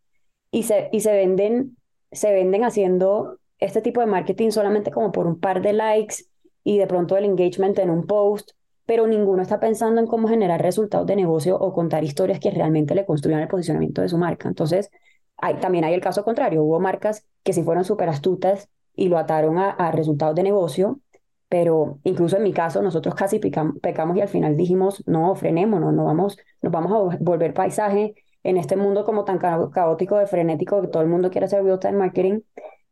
Y 0.52 0.64
se, 0.64 0.90
y 0.94 1.02
se, 1.02 1.12
venden, 1.12 1.76
se 2.12 2.32
venden 2.32 2.64
haciendo 2.64 3.37
este 3.60 3.82
tipo 3.82 4.02
de 4.02 4.08
marketing 4.08 4.52
solamente 4.52 4.92
como 4.92 5.12
por 5.12 5.28
un 5.28 5.40
par 5.40 5.62
de 5.62 5.74
likes 5.74 6.26
y 6.64 6.78
de 6.78 6.88
pronto 6.88 7.18
el 7.18 7.26
engagement 7.26 7.80
en 7.80 7.90
un 7.90 8.06
post 8.06 8.52
pero 8.88 9.06
ninguno 9.06 9.42
está 9.42 9.60
pensando 9.60 10.00
en 10.00 10.08
cómo 10.08 10.30
generar 10.30 10.62
resultados 10.62 11.06
de 11.06 11.18
negocio 11.18 11.58
o 11.60 11.74
contar 11.74 12.06
historias 12.06 12.40
que 12.40 12.50
realmente 12.52 12.96
le 12.96 13.06
construyan 13.06 13.42
el 13.42 13.50
posicionamiento 13.50 14.02
de 14.02 14.08
su 14.08 14.18
marca. 14.18 14.48
Entonces, 14.48 14.90
hay, 15.36 15.56
también 15.56 15.84
hay 15.84 15.94
el 15.94 16.00
caso 16.00 16.24
contrario. 16.24 16.64
Hubo 16.64 16.80
marcas 16.80 17.26
que 17.44 17.52
sí 17.52 17.64
fueron 17.64 17.84
súper 17.84 18.08
astutas 18.08 18.70
y 18.96 19.10
lo 19.10 19.18
ataron 19.18 19.58
a, 19.58 19.92
resultados 19.92 20.36
de 20.36 20.44
negocio, 20.44 21.02
pero 21.50 22.00
incluso 22.04 22.38
en 22.38 22.44
mi 22.44 22.54
caso 22.54 22.82
nosotros 22.82 23.14
casi 23.14 23.40
pecamos 23.40 24.18
y 24.18 24.22
al 24.22 24.30
final 24.30 24.56
dijimos, 24.56 25.04
no, 25.06 25.36
frenémonos, 25.36 25.94
no 25.94 26.06
vamos, 26.06 26.38
nos 26.62 26.72
vamos 26.72 26.92
a 26.94 27.18
volver 27.20 27.54
paisaje 27.54 28.16
en 28.44 28.56
este 28.56 28.78
mundo 28.78 29.04
como 29.04 29.26
tan 29.26 29.38
caótico, 29.38 30.18
de 30.18 30.28
frenético, 30.28 30.82
que 30.82 30.88
todo 30.88 31.04
el 31.04 31.10
mundo 31.10 31.30
quiere 31.30 31.46
hacer 31.46 31.62
real-time 31.62 31.98
marketing. 31.98 32.40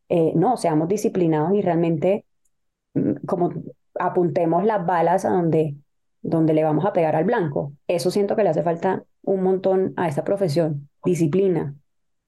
Eh, 0.09 0.33
no, 0.35 0.57
seamos 0.57 0.87
disciplinados 0.87 1.53
y 1.53 1.61
realmente 1.61 2.25
mm, 2.93 3.25
como 3.25 3.51
apuntemos 3.97 4.65
las 4.65 4.85
balas 4.85 5.25
a 5.25 5.29
donde 5.29 5.75
donde 6.25 6.55
le 6.55 6.63
vamos 6.63 6.85
a 6.85 6.93
pegar 6.93 7.15
al 7.15 7.23
blanco. 7.23 7.73
Eso 7.87 8.09
siento 8.09 8.35
que 8.35 8.43
le 8.43 8.49
hace 8.49 8.63
falta 8.63 9.03
un 9.21 9.43
montón 9.43 9.93
a 9.95 10.07
esta 10.07 10.23
profesión. 10.23 10.89
Disciplina, 11.03 11.75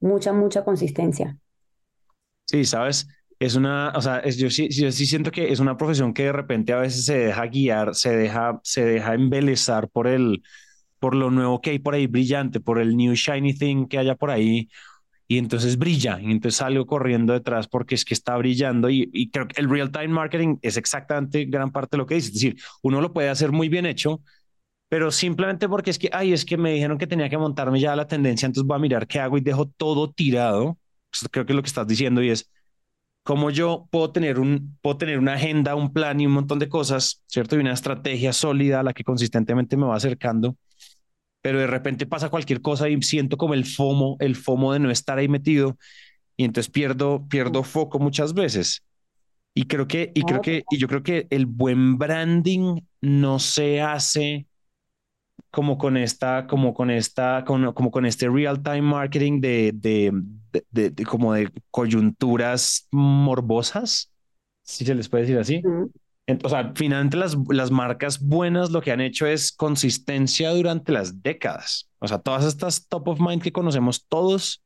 mucha, 0.00 0.32
mucha 0.32 0.64
consistencia. 0.64 1.36
Sí, 2.44 2.64
sabes, 2.64 3.08
es 3.40 3.56
una, 3.56 3.90
o 3.94 4.00
sea, 4.00 4.24
yo, 4.24 4.50
sí, 4.50 4.68
yo 4.70 4.92
sí 4.92 5.04
siento 5.04 5.32
que 5.32 5.50
es 5.50 5.58
una 5.58 5.76
profesión 5.76 6.14
que 6.14 6.24
de 6.24 6.32
repente 6.32 6.72
a 6.72 6.78
veces 6.78 7.04
se 7.04 7.18
deja 7.18 7.46
guiar, 7.46 7.94
se 7.94 8.16
deja, 8.16 8.60
se 8.62 8.84
deja 8.84 9.14
embelezar 9.14 9.88
por 9.88 10.06
el, 10.06 10.42
por 11.00 11.16
lo 11.16 11.32
nuevo 11.32 11.60
que 11.60 11.70
hay 11.70 11.78
por 11.80 11.94
ahí 11.94 12.06
brillante, 12.06 12.60
por 12.60 12.78
el 12.78 12.96
new 12.96 13.14
shiny 13.14 13.52
thing 13.52 13.86
que 13.86 13.98
haya 13.98 14.14
por 14.14 14.30
ahí, 14.30 14.68
y 15.28 15.38
entonces 15.38 15.76
brilla, 15.78 16.18
y 16.20 16.30
entonces 16.30 16.56
salgo 16.56 16.86
corriendo 16.86 17.34
detrás 17.34 17.68
porque 17.68 17.94
es 17.94 18.04
que 18.04 18.14
está 18.14 18.36
brillando 18.38 18.88
y, 18.88 19.10
y 19.12 19.30
creo 19.30 19.46
que 19.46 19.60
el 19.60 19.68
real 19.68 19.92
time 19.92 20.08
marketing 20.08 20.56
es 20.62 20.78
exactamente 20.78 21.44
gran 21.44 21.70
parte 21.70 21.96
de 21.96 21.98
lo 21.98 22.06
que 22.06 22.14
dice, 22.14 22.28
es 22.28 22.34
decir, 22.34 22.56
uno 22.82 23.00
lo 23.02 23.12
puede 23.12 23.28
hacer 23.28 23.52
muy 23.52 23.68
bien 23.68 23.84
hecho, 23.86 24.22
pero 24.88 25.10
simplemente 25.10 25.68
porque 25.68 25.90
es 25.90 25.98
que, 25.98 26.08
ay, 26.12 26.32
es 26.32 26.44
que 26.46 26.56
me 26.56 26.72
dijeron 26.72 26.98
que 26.98 27.06
tenía 27.06 27.28
que 27.28 27.38
montarme 27.38 27.78
ya 27.78 27.92
a 27.92 27.96
la 27.96 28.06
tendencia, 28.06 28.46
entonces 28.46 28.66
voy 28.66 28.76
a 28.76 28.80
mirar 28.80 29.06
qué 29.06 29.20
hago 29.20 29.36
y 29.38 29.42
dejo 29.42 29.66
todo 29.68 30.10
tirado, 30.10 30.78
creo 31.30 31.44
que 31.46 31.52
es 31.52 31.56
lo 31.56 31.62
que 31.62 31.68
estás 31.68 31.86
diciendo 31.86 32.22
y 32.22 32.30
es 32.30 32.50
cómo 33.22 33.50
yo 33.50 33.86
puedo 33.90 34.10
tener, 34.12 34.38
un, 34.38 34.78
puedo 34.80 34.96
tener 34.96 35.18
una 35.18 35.34
agenda, 35.34 35.74
un 35.74 35.92
plan 35.92 36.20
y 36.20 36.26
un 36.26 36.32
montón 36.32 36.58
de 36.58 36.68
cosas, 36.70 37.22
¿cierto? 37.26 37.56
Y 37.56 37.60
una 37.60 37.74
estrategia 37.74 38.32
sólida 38.32 38.80
a 38.80 38.82
la 38.82 38.94
que 38.94 39.04
consistentemente 39.04 39.76
me 39.76 39.86
va 39.86 39.96
acercando 39.96 40.56
pero 41.42 41.60
de 41.60 41.66
repente 41.66 42.06
pasa 42.06 42.30
cualquier 42.30 42.60
cosa 42.62 42.88
y 42.88 43.00
siento 43.02 43.36
como 43.36 43.54
el 43.54 43.64
FOMO, 43.64 44.16
el 44.20 44.36
FOMO 44.36 44.72
de 44.72 44.80
no 44.80 44.90
estar 44.90 45.18
ahí 45.18 45.28
metido 45.28 45.78
y 46.36 46.44
entonces 46.44 46.70
pierdo, 46.70 47.26
pierdo 47.28 47.62
foco 47.64 47.98
muchas 47.98 48.34
veces. 48.34 48.84
Y 49.54 49.64
creo 49.64 49.88
que, 49.88 50.12
y 50.14 50.22
creo 50.22 50.40
que, 50.40 50.64
y 50.70 50.78
yo 50.78 50.88
creo 50.88 51.02
que 51.02 51.26
el 51.30 51.46
buen 51.46 51.98
branding 51.98 52.80
no 53.00 53.38
se 53.40 53.80
hace 53.80 54.46
como 55.50 55.78
con 55.78 55.96
esta, 55.96 56.46
como 56.46 56.74
con 56.74 56.90
esta, 56.90 57.44
como, 57.46 57.74
como 57.74 57.90
con 57.90 58.06
este 58.06 58.28
real 58.28 58.62
time 58.62 58.82
marketing 58.82 59.40
de, 59.40 59.72
de, 59.74 60.12
de, 60.70 61.04
como 61.04 61.32
de 61.32 61.50
coyunturas 61.70 62.86
morbosas, 62.92 64.12
si 64.62 64.84
se 64.84 64.94
les 64.94 65.08
puede 65.08 65.24
decir 65.24 65.38
así. 65.38 65.68
O 66.44 66.48
sea, 66.48 66.72
finalmente 66.74 67.16
las, 67.16 67.36
las 67.48 67.70
marcas 67.70 68.20
buenas 68.20 68.70
lo 68.70 68.82
que 68.82 68.92
han 68.92 69.00
hecho 69.00 69.26
es 69.26 69.50
consistencia 69.52 70.50
durante 70.50 70.92
las 70.92 71.22
décadas. 71.22 71.88
O 72.00 72.08
sea, 72.08 72.18
todas 72.18 72.44
estas 72.44 72.86
top 72.86 73.08
of 73.08 73.20
mind 73.20 73.42
que 73.42 73.52
conocemos 73.52 74.06
todos, 74.06 74.62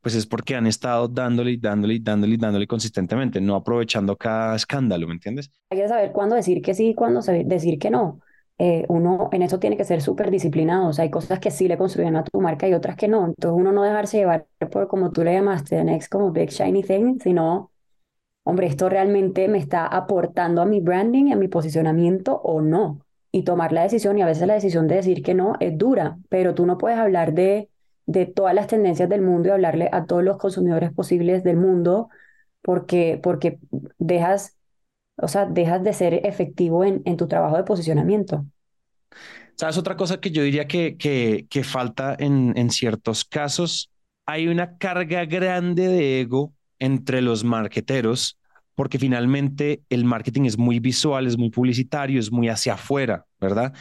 pues 0.00 0.14
es 0.14 0.26
porque 0.26 0.56
han 0.56 0.66
estado 0.66 1.06
dándole, 1.06 1.58
dándole, 1.58 1.98
dándole, 2.00 2.36
dándole 2.38 2.66
consistentemente, 2.66 3.40
no 3.40 3.54
aprovechando 3.54 4.16
cada 4.16 4.56
escándalo, 4.56 5.06
¿me 5.06 5.14
entiendes? 5.14 5.50
Hay 5.70 5.78
que 5.78 5.88
saber 5.88 6.12
cuándo 6.12 6.36
decir 6.36 6.62
que 6.62 6.72
sí 6.72 6.88
y 6.88 6.94
cuándo 6.94 7.20
decir 7.20 7.78
que 7.78 7.90
no. 7.90 8.20
Eh, 8.60 8.84
uno 8.88 9.28
en 9.30 9.42
eso 9.42 9.60
tiene 9.60 9.76
que 9.76 9.84
ser 9.84 10.00
súper 10.00 10.30
disciplinado. 10.30 10.88
O 10.88 10.92
sea, 10.92 11.04
hay 11.04 11.10
cosas 11.10 11.38
que 11.38 11.50
sí 11.50 11.68
le 11.68 11.78
construyen 11.78 12.16
a 12.16 12.24
tu 12.24 12.40
marca 12.40 12.66
y 12.66 12.74
otras 12.74 12.96
que 12.96 13.08
no. 13.08 13.26
Entonces 13.26 13.56
uno 13.56 13.72
no 13.72 13.82
dejarse 13.82 14.18
llevar 14.18 14.46
por 14.70 14.88
como 14.88 15.12
tú 15.12 15.22
le 15.22 15.34
llamaste, 15.34 15.76
the 15.76 15.84
next 15.84 16.10
como 16.10 16.32
big 16.32 16.50
shiny 16.50 16.82
thing, 16.82 17.18
sino 17.20 17.70
hombre, 18.48 18.66
esto 18.66 18.88
realmente 18.88 19.46
me 19.48 19.58
está 19.58 19.86
aportando 19.86 20.62
a 20.62 20.66
mi 20.66 20.80
branding 20.80 21.26
y 21.26 21.32
a 21.32 21.36
mi 21.36 21.48
posicionamiento 21.48 22.36
o 22.42 22.62
no. 22.62 23.00
Y 23.30 23.42
tomar 23.44 23.72
la 23.72 23.82
decisión, 23.82 24.18
y 24.18 24.22
a 24.22 24.26
veces 24.26 24.46
la 24.48 24.54
decisión 24.54 24.88
de 24.88 24.96
decir 24.96 25.22
que 25.22 25.34
no 25.34 25.54
es 25.60 25.76
dura, 25.76 26.18
pero 26.30 26.54
tú 26.54 26.64
no 26.64 26.78
puedes 26.78 26.98
hablar 26.98 27.34
de, 27.34 27.68
de 28.06 28.24
todas 28.26 28.54
las 28.54 28.66
tendencias 28.68 29.08
del 29.10 29.20
mundo 29.22 29.48
y 29.50 29.52
hablarle 29.52 29.90
a 29.92 30.06
todos 30.06 30.24
los 30.24 30.38
consumidores 30.38 30.92
posibles 30.92 31.44
del 31.44 31.58
mundo 31.58 32.08
porque, 32.62 33.20
porque 33.22 33.58
dejas, 33.98 34.56
o 35.16 35.28
sea, 35.28 35.46
dejas 35.46 35.84
de 35.84 35.92
ser 35.92 36.26
efectivo 36.26 36.84
en, 36.84 37.02
en 37.04 37.16
tu 37.18 37.28
trabajo 37.28 37.56
de 37.58 37.64
posicionamiento. 37.64 38.46
¿Sabes? 39.56 39.76
Otra 39.76 39.96
cosa 39.96 40.20
que 40.20 40.30
yo 40.30 40.42
diría 40.42 40.66
que, 40.68 40.96
que, 40.96 41.46
que 41.50 41.64
falta 41.64 42.16
en, 42.18 42.56
en 42.56 42.70
ciertos 42.70 43.24
casos, 43.24 43.90
hay 44.26 44.46
una 44.48 44.78
carga 44.78 45.24
grande 45.24 45.88
de 45.88 46.20
ego 46.20 46.54
entre 46.78 47.22
los 47.22 47.44
marqueteros 47.44 48.37
porque 48.78 49.00
finalmente 49.00 49.82
el 49.90 50.04
marketing 50.04 50.44
es 50.44 50.56
muy 50.56 50.78
visual, 50.78 51.26
es 51.26 51.36
muy 51.36 51.50
publicitario, 51.50 52.20
es 52.20 52.30
muy 52.30 52.48
hacia 52.48 52.74
afuera, 52.74 53.26
¿verdad? 53.40 53.74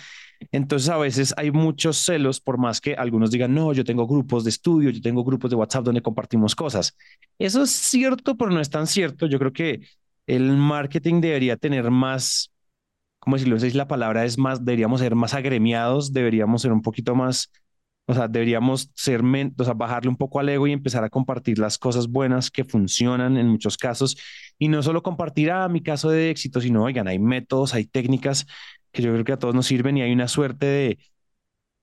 Entonces 0.51 0.89
a 0.89 0.97
veces 0.97 1.35
hay 1.37 1.51
muchos 1.51 1.97
celos, 1.97 2.41
por 2.41 2.57
más 2.57 2.81
que 2.81 2.95
algunos 2.95 3.29
digan, 3.29 3.53
no, 3.53 3.73
yo 3.73 3.83
tengo 3.83 4.07
grupos 4.07 4.43
de 4.43 4.49
estudio, 4.49 4.89
yo 4.89 4.99
tengo 4.99 5.23
grupos 5.23 5.51
de 5.51 5.55
WhatsApp 5.55 5.83
donde 5.83 6.01
compartimos 6.01 6.55
cosas. 6.55 6.97
Eso 7.37 7.61
es 7.61 7.69
cierto, 7.69 8.35
pero 8.37 8.49
no 8.49 8.59
es 8.59 8.71
tan 8.71 8.87
cierto. 8.87 9.27
Yo 9.27 9.37
creo 9.37 9.53
que 9.53 9.81
el 10.25 10.57
marketing 10.57 11.21
debería 11.21 11.57
tener 11.57 11.91
más, 11.91 12.49
como 13.19 13.35
decirlo? 13.35 13.59
Si 13.59 13.69
la 13.73 13.87
palabra 13.87 14.25
es 14.25 14.39
más, 14.39 14.65
deberíamos 14.65 14.99
ser 14.99 15.13
más 15.13 15.35
agremiados, 15.35 16.11
deberíamos 16.11 16.63
ser 16.63 16.71
un 16.71 16.81
poquito 16.81 17.13
más, 17.13 17.51
o 18.07 18.13
sea, 18.13 18.27
deberíamos 18.27 18.89
ser, 18.95 19.21
o 19.57 19.63
sea, 19.63 19.73
bajarle 19.73 20.09
un 20.09 20.15
poco 20.15 20.39
al 20.39 20.49
ego 20.49 20.65
y 20.67 20.71
empezar 20.71 21.03
a 21.03 21.09
compartir 21.09 21.59
las 21.59 21.77
cosas 21.77 22.07
buenas 22.07 22.49
que 22.49 22.63
funcionan 22.63 23.37
en 23.37 23.47
muchos 23.49 23.77
casos 23.77 24.17
y 24.57 24.69
no 24.69 24.81
solo 24.81 25.03
compartir, 25.03 25.51
ah, 25.51 25.67
mi 25.67 25.81
caso 25.83 26.09
de 26.09 26.29
éxito, 26.29 26.61
sino, 26.61 26.83
oigan, 26.83 27.07
hay 27.07 27.19
métodos, 27.19 27.73
hay 27.73 27.85
técnicas 27.85 28.45
que 28.91 29.01
yo 29.03 29.11
creo 29.11 29.25
que 29.25 29.33
a 29.33 29.39
todos 29.39 29.53
nos 29.53 29.67
sirven 29.67 29.97
y 29.97 30.01
hay 30.01 30.13
una 30.13 30.27
suerte 30.29 30.65
de, 30.65 30.99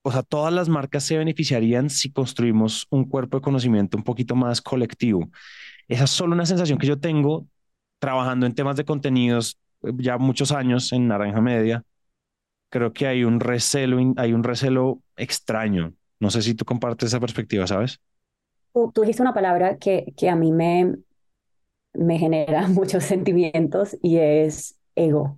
o 0.03 0.11
sea, 0.11 0.23
todas 0.23 0.53
las 0.53 0.69
marcas 0.69 1.03
se 1.03 1.17
beneficiarían 1.17 1.89
si 1.89 2.11
construimos 2.11 2.87
un 2.91 3.05
cuerpo 3.05 3.37
de 3.37 3.41
conocimiento 3.41 3.97
un 3.97 4.03
poquito 4.03 4.35
más 4.35 4.61
colectivo. 4.61 5.29
Esa 5.87 6.05
es 6.05 6.11
solo 6.11 6.33
una 6.35 6.45
sensación 6.45 6.77
que 6.79 6.87
yo 6.87 6.99
tengo 6.99 7.47
trabajando 7.99 8.45
en 8.45 8.55
temas 8.55 8.77
de 8.77 8.85
contenidos 8.85 9.59
eh, 9.83 9.91
ya 9.97 10.17
muchos 10.17 10.51
años 10.51 10.91
en 10.93 11.07
Naranja 11.07 11.41
Media. 11.41 11.83
Creo 12.69 12.93
que 12.93 13.07
hay 13.07 13.23
un 13.23 13.39
recelo, 13.39 13.99
hay 14.17 14.33
un 14.33 14.43
recelo 14.43 15.01
extraño. 15.17 15.93
No 16.25 16.31
sé 16.31 16.41
si 16.41 16.55
tú 16.55 16.65
compartes 16.65 17.09
esa 17.09 17.19
perspectiva, 17.19 17.67
¿sabes? 17.67 18.01
Tú, 18.73 18.91
tú 18.91 19.01
dijiste 19.01 19.21
una 19.21 19.35
palabra 19.35 19.77
que, 19.77 20.11
que 20.17 20.27
a 20.27 20.35
mí 20.35 20.51
me, 20.51 20.95
me 21.93 22.17
genera 22.17 22.67
muchos 22.67 23.03
sentimientos 23.03 23.95
y 24.01 24.17
es 24.17 24.75
ego. 24.95 25.37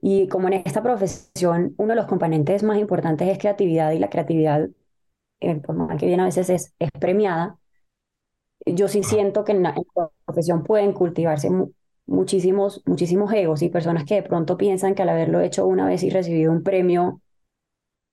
Y 0.00 0.28
como 0.28 0.46
en 0.46 0.62
esta 0.64 0.80
profesión, 0.80 1.74
uno 1.76 1.88
de 1.88 1.96
los 1.96 2.06
componentes 2.06 2.62
más 2.62 2.78
importantes 2.78 3.26
es 3.26 3.36
creatividad 3.36 3.90
y 3.90 3.98
la 3.98 4.10
creatividad, 4.10 4.70
eh, 5.40 5.56
por 5.56 5.74
mal 5.74 5.98
que 5.98 6.06
bien 6.06 6.20
a 6.20 6.26
veces 6.26 6.50
es, 6.50 6.72
es 6.78 6.90
premiada, 7.00 7.58
yo 8.64 8.86
sí 8.86 9.02
siento 9.02 9.42
que 9.42 9.50
en 9.50 9.64
la, 9.64 9.74
profesión 10.24 10.62
pueden 10.62 10.92
cultivarse 10.92 11.50
muchísimos, 12.06 12.80
muchísimos 12.86 13.32
egos 13.32 13.62
y 13.62 13.70
personas 13.70 14.04
que 14.04 14.14
de 14.14 14.22
pronto 14.22 14.56
piensan 14.56 14.94
que 14.94 15.02
al 15.02 15.08
haberlo 15.08 15.40
hecho 15.40 15.66
una 15.66 15.84
vez 15.84 16.04
y 16.04 16.10
recibido 16.10 16.52
un 16.52 16.62
premio, 16.62 17.20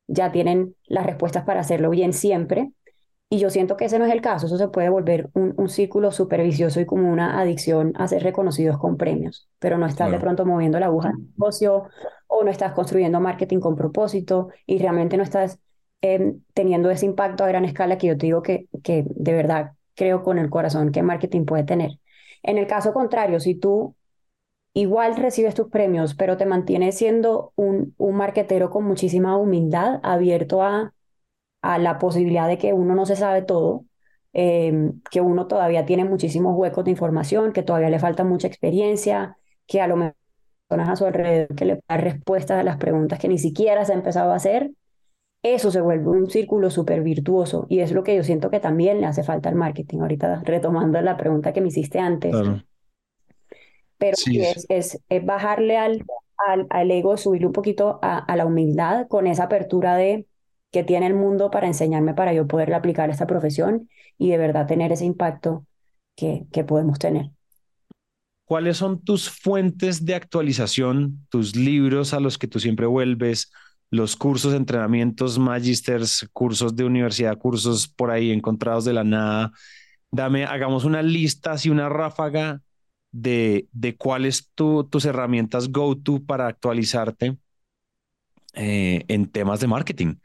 ya 0.10 0.32
tienen 0.32 0.76
las 0.88 1.06
respuestas 1.06 1.44
para 1.46 1.62
hacerlo 1.62 1.90
bien 1.90 2.14
siempre. 2.14 2.72
Y 3.32 3.38
yo 3.40 3.52
siento 3.52 3.78
que 3.78 3.86
ese 3.86 4.00
no 4.00 4.06
es 4.06 4.12
el 4.12 4.22
caso, 4.22 4.48
eso 4.48 4.58
se 4.58 4.70
puede 4.70 4.90
volver 4.90 5.30
un, 5.36 5.54
un 5.56 5.70
círculo 5.70 6.12
supervicioso 6.12 6.80
y 6.82 6.88
como 6.88 7.12
una 7.12 7.40
adicción 7.40 7.94
a 7.96 8.08
ser 8.08 8.24
reconocidos 8.24 8.80
con 8.80 8.98
premios, 8.98 9.48
pero 9.60 9.78
no 9.78 9.86
estás 9.86 10.10
de 10.12 10.20
pronto 10.20 10.46
moviendo 10.48 10.80
la 10.80 10.88
aguja 10.88 11.10
del 11.10 11.28
negocio 11.38 11.84
o 12.28 12.44
no 12.44 12.50
estás 12.50 12.74
construyendo 12.74 13.20
marketing 13.20 13.60
con 13.60 13.76
propósito 13.76 14.50
y 14.66 14.80
realmente 14.80 15.16
no 15.16 15.24
estás 15.24 15.60
em, 16.02 16.42
teniendo 16.56 16.90
ese 16.90 17.06
impacto 17.06 17.44
a 17.44 17.48
gran 17.48 17.66
escala 17.66 18.00
que 18.00 18.08
yo 18.08 18.18
te 18.18 18.26
digo 18.26 18.42
que, 18.42 18.68
que 18.84 19.06
de 19.08 19.34
verdad 19.34 19.74
creo 19.96 20.24
con 20.24 20.40
el 20.40 20.50
corazón 20.50 20.92
que 20.92 21.04
marketing 21.04 21.46
puede 21.46 21.66
tener. 21.66 21.92
En 22.42 22.58
el 22.58 22.66
caso 22.68 22.94
contrario, 22.94 23.40
si 23.40 23.56
tú 23.56 23.96
igual 24.80 25.16
recibes 25.18 25.56
tus 25.56 25.70
premios, 25.70 26.16
pero 26.16 26.38
te 26.38 26.46
mantienes 26.46 26.98
siendo 26.98 27.54
un, 27.56 27.94
un 27.98 28.16
marketero 28.16 28.70
con 28.70 28.86
muchísima 28.86 29.38
humildad, 29.38 30.00
abierto 30.04 30.62
a 30.64 30.94
a 31.62 31.78
la 31.80 32.00
posibilidad 32.00 32.48
de 32.48 32.58
que 32.58 32.74
uno 32.74 32.96
no 32.96 33.06
se 33.06 33.16
sabe 33.16 33.42
todo, 33.42 33.86
em, 34.34 35.02
que 35.12 35.22
uno 35.22 35.48
todavía 35.48 35.86
tiene 35.86 36.06
muchísimos 36.06 36.56
huecos 36.56 36.86
de 36.86 36.92
información, 36.92 37.54
que 37.54 37.64
todavía 37.64 37.90
le 37.90 38.00
falta 38.00 38.24
mucha 38.24 38.48
experiencia, 38.48 39.38
que 39.68 39.82
a 39.82 39.88
lo 39.88 39.96
mejor 39.98 40.16
personas 40.68 40.90
a 40.90 40.96
su 40.98 41.06
alrededor 41.06 41.56
que 41.56 41.66
le 41.66 41.82
dan 41.88 42.00
respuestas 42.02 42.60
a 42.60 42.64
las 42.64 42.78
preguntas 42.78 43.20
que 43.20 43.28
ni 43.28 43.40
siquiera 43.40 43.86
se 43.86 43.94
ha 43.94 43.96
empezado 43.96 44.32
a 44.32 44.36
hacer, 44.36 44.72
eso 45.44 45.72
se 45.72 45.82
vuelve 45.82 46.10
un 46.10 46.30
círculo 46.30 46.70
súper 46.70 47.02
virtuoso 47.04 47.66
y 47.70 47.80
es 47.80 47.92
lo 47.94 48.04
que 48.04 48.16
yo 48.16 48.24
siento 48.24 48.50
que 48.50 48.60
también 48.60 49.02
le 49.02 49.08
hace 49.08 49.24
falta 49.24 49.50
al 49.50 49.56
marketing. 49.56 50.00
Ahorita 50.02 50.42
retomando 50.46 51.02
la 51.02 51.18
pregunta 51.18 51.54
que 51.54 51.62
me 51.62 51.70
hiciste 51.70 52.00
antes. 52.00 52.44
Pero 54.00 54.18
es, 54.26 54.66
es, 54.70 55.26
bajarle 55.26 55.78
al, 55.78 56.04
al, 56.48 56.66
al, 56.72 56.90
ego, 56.90 57.16
subirle 57.18 57.48
un 57.48 57.54
poquito 57.54 58.00
a, 58.02 58.18
a 58.18 58.36
la 58.36 58.46
humildad 58.46 59.08
con 59.08 59.28
esa 59.28 59.44
apertura 59.44 59.96
de 59.96 60.26
que 60.72 60.84
tiene 60.84 61.08
el 61.08 61.14
mundo 61.14 61.52
para 61.52 61.68
enseñarme 61.68 62.14
para 62.14 62.34
yo 62.34 62.48
poder 62.48 62.74
aplicar 62.74 63.10
esta 63.10 63.28
profesión 63.28 63.90
y 64.18 64.30
de 64.30 64.38
verdad 64.38 64.68
tener 64.68 64.92
ese 64.92 65.06
impacto 65.06 65.66
que, 66.16 66.46
que 66.52 66.64
podemos 66.64 67.00
tener. 67.00 67.32
¿Cuáles 68.46 68.78
son 68.78 69.04
tus 69.04 69.30
fuentes 69.30 70.06
de 70.06 70.16
actualización, 70.16 71.26
tus 71.30 71.56
libros 71.56 72.14
a 72.14 72.20
los 72.20 72.38
que 72.38 72.48
tú 72.48 72.60
siempre 72.60 72.88
vuelves, 72.88 73.52
los 73.92 74.16
cursos, 74.16 74.54
entrenamientos, 74.54 75.38
magisters, 75.38 76.28
cursos 76.34 76.76
de 76.76 76.84
universidad, 76.84 77.38
cursos 77.38 77.88
por 77.88 78.12
ahí 78.12 78.32
encontrados 78.32 78.86
de 78.86 78.94
la 78.94 79.04
nada? 79.04 79.52
Dame, 80.12 80.46
hagamos 80.46 80.84
una 80.84 81.04
lista, 81.04 81.52
así 81.52 81.70
una 81.70 81.90
ráfaga 81.90 82.62
de, 83.12 83.68
de 83.72 83.98
cuáles 83.98 84.50
tu, 84.56 84.84
tus 84.86 85.06
herramientas 85.06 85.72
go-to 85.72 86.24
para 86.26 86.48
actualizarte 86.48 87.38
eh, 88.54 89.06
en 89.08 89.32
temas 89.32 89.60
de 89.60 89.68
marketing 89.68 90.16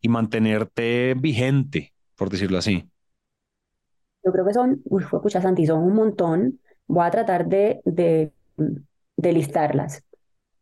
y 0.00 0.08
mantenerte 0.08 1.14
vigente, 1.18 1.94
por 2.16 2.30
decirlo 2.30 2.58
así? 2.58 2.88
Yo 4.24 4.32
creo 4.32 4.44
que 4.46 4.54
son, 4.54 4.80
uy, 4.84 5.02
escucha 5.02 5.40
Santi, 5.40 5.66
son 5.66 5.80
un 5.82 5.94
montón. 5.94 6.60
Voy 6.86 7.04
a 7.06 7.10
tratar 7.10 7.46
de, 7.46 7.80
de, 7.84 8.32
de 9.16 9.32
listarlas, 9.32 10.04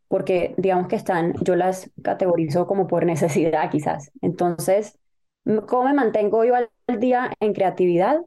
porque 0.08 0.54
digamos 0.58 0.88
que 0.88 0.96
están, 0.96 1.34
yo 1.42 1.56
las 1.56 1.90
categorizo 2.02 2.66
como 2.66 2.86
por 2.88 3.06
necesidad 3.06 3.70
quizás. 3.70 4.10
Entonces, 4.22 4.98
¿cómo 5.68 5.84
me 5.86 5.94
mantengo 5.94 6.44
yo 6.44 6.54
al 6.56 6.70
día 7.00 7.32
en 7.40 7.54
creatividad? 7.54 8.20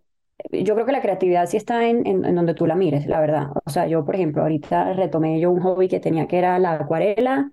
Yo 0.52 0.74
creo 0.74 0.86
que 0.86 0.92
la 0.92 1.02
creatividad 1.02 1.46
sí 1.48 1.58
está 1.58 1.88
en, 1.88 2.06
en, 2.06 2.26
en, 2.26 2.36
donde 2.36 2.54
tú 2.54 2.66
la 2.68 2.76
mires, 2.76 3.06
la 3.08 3.20
verdad. 3.20 3.48
O 3.66 3.70
sea, 3.70 3.88
yo, 3.88 4.06
por 4.06 4.16
ejemplo, 4.16 4.42
ahorita 4.42 4.94
retomé 4.94 5.40
yo 5.40 5.52
un 5.52 5.62
hobby 5.62 5.88
que 5.88 6.00
tenía 6.00 6.28
que 6.28 6.38
era 6.38 6.60
la 6.60 6.74
acuarela 6.74 7.52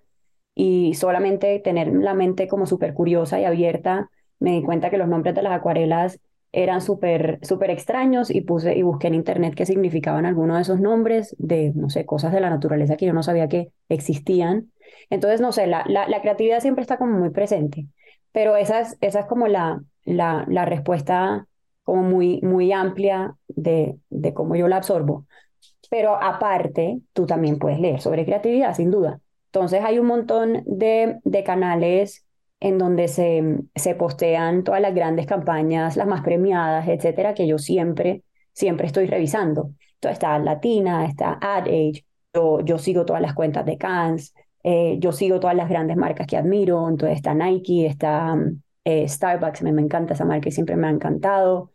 y 0.55 0.95
solamente 0.95 1.59
tener 1.61 1.88
la 1.95 2.14
mente 2.14 2.49
como 2.49 2.66
súper 2.66 2.95
curiosa 2.95 3.40
y 3.40 3.45
abierta, 3.45 4.11
me 4.40 4.53
di 4.53 4.62
cuenta 4.62 4.90
que 4.90 4.99
los 4.99 5.09
nombres 5.09 5.35
de 5.35 5.43
las 5.43 5.53
acuarelas 5.55 6.21
eran 6.53 6.81
súper 6.81 7.38
súper 7.43 7.71
extraños 7.71 8.31
y 8.31 8.40
puse 8.43 8.77
y 8.77 8.83
busqué 8.83 9.09
en 9.09 9.14
internet 9.14 9.55
qué 9.57 9.66
significaban 9.66 10.27
algunos 10.27 10.57
de 10.57 10.62
esos 10.62 10.81
nombres 10.81 11.37
de, 11.38 11.73
no 11.75 11.90
sé, 11.90 12.07
cosas 12.07 12.33
de 12.33 12.40
la 12.40 12.51
naturaleza 12.51 12.97
que 12.97 13.07
yo 13.07 13.12
no 13.14 13.23
sabía 13.23 13.49
que 13.49 13.73
existían. 13.88 14.73
Entonces, 15.11 15.40
no 15.40 15.53
sé, 15.53 15.66
la, 15.66 15.85
la, 15.88 16.09
la 16.09 16.23
creatividad 16.23 16.61
siempre 16.61 16.83
está 16.83 16.99
como 16.99 17.19
muy 17.19 17.31
presente, 17.31 17.87
pero 18.33 18.57
esa 18.57 18.81
es, 18.83 18.99
como 19.29 19.49
la, 19.49 19.83
la, 20.05 20.45
la 20.49 20.64
respuesta 20.66 21.47
como 21.90 22.03
muy, 22.05 22.40
muy 22.42 22.72
amplia 22.72 23.37
de, 23.48 23.98
de 24.11 24.33
cómo 24.33 24.55
yo 24.55 24.68
la 24.68 24.76
absorbo. 24.76 25.26
Pero 25.90 26.22
aparte, 26.22 27.00
tú 27.12 27.26
también 27.26 27.59
puedes 27.59 27.81
leer 27.81 28.00
sobre 28.00 28.24
creatividad, 28.24 28.74
sin 28.74 28.90
duda. 28.90 29.20
Entonces 29.46 29.83
hay 29.85 29.98
un 29.98 30.07
montón 30.07 30.62
de, 30.66 31.18
de 31.24 31.44
canales 31.44 32.24
en 32.61 32.79
donde 32.79 33.09
se, 33.09 33.59
se 33.74 33.94
postean 33.96 34.62
todas 34.64 34.81
las 34.81 34.94
grandes 34.94 35.26
campañas, 35.26 35.96
las 35.96 36.07
más 36.07 36.22
premiadas, 36.22 36.87
etcétera, 36.88 37.35
que 37.35 37.46
yo 37.48 37.59
siempre, 37.59 38.22
siempre 38.53 38.87
estoy 38.87 39.07
revisando. 39.07 39.72
Entonces 39.94 40.12
está 40.14 40.38
Latina, 40.38 41.07
está 41.07 41.38
AdAge, 41.40 42.05
yo, 42.35 42.61
yo 42.61 42.79
sigo 42.79 43.05
todas 43.05 43.22
las 43.22 43.35
cuentas 43.35 43.66
de 43.66 43.79
Cannes, 43.79 44.35
eh, 44.62 44.96
yo 45.00 45.12
sigo 45.12 45.40
todas 45.40 45.57
las 45.57 45.68
grandes 45.68 45.96
marcas 45.96 46.26
que 46.29 46.37
admiro, 46.37 46.88
entonces 46.88 47.16
está 47.16 47.35
Nike, 47.35 47.87
está 47.87 48.37
eh, 48.85 49.09
Starbucks, 49.09 49.62
me, 49.62 49.72
me 49.72 49.83
encanta 49.83 50.14
esa 50.14 50.24
marca 50.24 50.48
y 50.48 50.53
siempre 50.53 50.76
me 50.76 50.87
ha 50.87 50.90
encantado. 50.90 51.72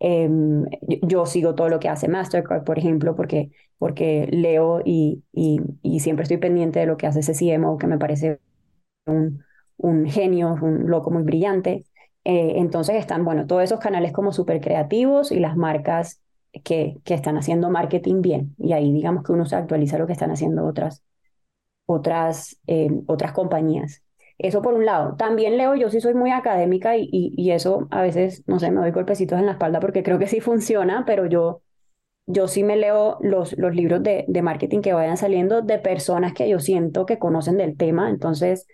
Em, 0.00 0.64
yo, 1.02 1.26
sigo 1.26 1.54
todo 1.54 1.68
lo 1.68 1.80
que 1.80 1.88
hace 1.88 2.08
Mastercard, 2.08 2.64
por 2.64 2.78
ejemplo, 2.78 3.16
porque, 3.16 3.50
porque 3.78 4.28
leo 4.30 4.80
y, 4.84 5.24
y, 5.32 6.00
siempre 6.00 6.22
estoy 6.22 6.38
pendiente 6.38 6.78
de 6.80 6.86
lo 6.86 6.96
que 6.96 7.06
hace 7.06 7.20
ese 7.20 7.34
CMO, 7.34 7.78
que 7.78 7.86
me 7.88 7.98
parece 7.98 8.40
un, 9.06 9.44
un 9.76 10.06
genio, 10.06 10.56
un 10.62 10.90
loco 10.90 11.10
muy 11.10 11.22
brillante. 11.24 11.84
Eh, 12.24 12.54
entonces 12.56 12.96
están, 12.96 13.24
bueno, 13.24 13.46
todos 13.46 13.62
esos 13.64 13.80
canales 13.80 14.12
como 14.12 14.32
súper 14.32 14.60
creativos 14.60 15.32
y 15.32 15.40
las 15.40 15.56
marcas 15.56 16.20
que, 16.64 16.98
que 17.04 17.14
están 17.14 17.36
haciendo 17.38 17.70
marketing 17.70 18.22
bien. 18.22 18.54
Y 18.58 18.72
ahí 18.72 18.92
digamos 18.92 19.24
que 19.24 19.32
uno 19.32 19.46
se 19.46 19.56
actualiza 19.56 19.98
lo 19.98 20.06
que 20.06 20.12
están 20.12 20.30
haciendo 20.30 20.64
otras, 20.66 21.02
otras, 21.86 22.58
em, 22.66 23.04
otras 23.06 23.32
compañías. 23.32 24.02
Eso 24.38 24.62
por 24.62 24.74
un 24.74 24.86
lado. 24.86 25.16
También 25.16 25.56
leo, 25.56 25.74
yo 25.74 25.90
sí 25.90 26.00
soy 26.00 26.14
muy 26.14 26.30
académica 26.30 26.96
y, 26.96 27.08
y, 27.12 27.50
eso 27.50 27.88
a 27.90 28.02
veces, 28.02 28.44
no 28.46 28.60
sé, 28.60 28.70
me 28.70 28.80
doy 28.80 28.92
golpecitos 28.92 29.38
en 29.38 29.46
la 29.46 29.52
espalda 29.52 29.80
porque 29.80 30.02
creo 30.04 30.18
que 30.18 30.28
sí 30.28 30.40
funciona, 30.42 31.04
pero 31.06 31.26
yo, 31.26 31.62
yo 32.26 32.48
sí 32.48 32.64
me 32.64 32.76
leo 32.76 33.18
los, 33.22 33.56
los 33.58 33.74
libros 33.74 34.02
de, 34.02 34.24
de 34.28 34.42
marketing 34.42 34.80
que 34.82 34.92
vayan 34.92 35.16
saliendo 35.16 35.62
de 35.62 35.78
personas 35.78 36.34
que 36.34 36.48
yo 36.48 36.60
siento 36.60 37.06
que 37.06 37.18
conocen 37.18 37.56
del 37.58 37.76
tema. 37.76 38.10
Entonces, 38.10 38.66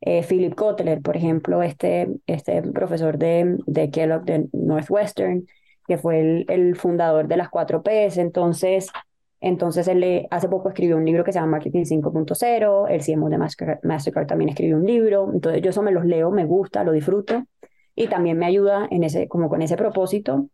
eh, 0.00 0.22
Philip 0.22 0.54
Kotler, 0.54 1.02
por 1.02 1.16
ejemplo, 1.16 1.62
este, 1.62 2.08
este 2.26 2.62
profesor 2.62 3.18
de, 3.18 3.58
de 3.66 3.90
Kellogg 3.90 4.24
de 4.24 4.48
Northwestern, 4.52 5.46
que 5.86 5.98
fue 5.98 6.20
el, 6.20 6.46
el 6.48 6.76
fundador 6.76 7.28
de 7.28 7.36
las 7.36 7.48
4Ps. 7.50 8.18
Entonces, 8.18 8.90
Entonces, 9.40 9.86
él 9.88 10.26
hace 10.30 10.48
poco 10.48 10.68
escribió 10.68 10.96
un 10.96 11.04
libro 11.04 11.24
que 11.24 11.32
se 11.32 11.38
llama 11.38 11.52
Marketing 11.52 11.84
5.0, 11.84 12.88
el 12.88 13.02
CMO 13.02 13.28
de 13.30 13.38
Mastercard, 13.38 14.26
también 14.26 14.48
escribió 14.50 14.76
un 14.76 14.86
libro, 14.86 15.30
entonces 15.32 15.62
yo 15.62 15.70
eso 15.70 15.82
me 15.82 15.92
los 15.92 16.04
leo, 16.04 16.30
me 16.30 16.44
gusta, 16.44 16.82
lo 16.82 16.92
disfruto 16.92 17.44
y 17.94 18.08
también 18.08 18.38
me 18.38 18.46
ayuda 18.46 18.86
en 18.90 19.04
ese, 19.04 19.28
como 19.28 19.48
con 19.48 19.62
ese 19.62 19.76
propósito. 19.76 20.48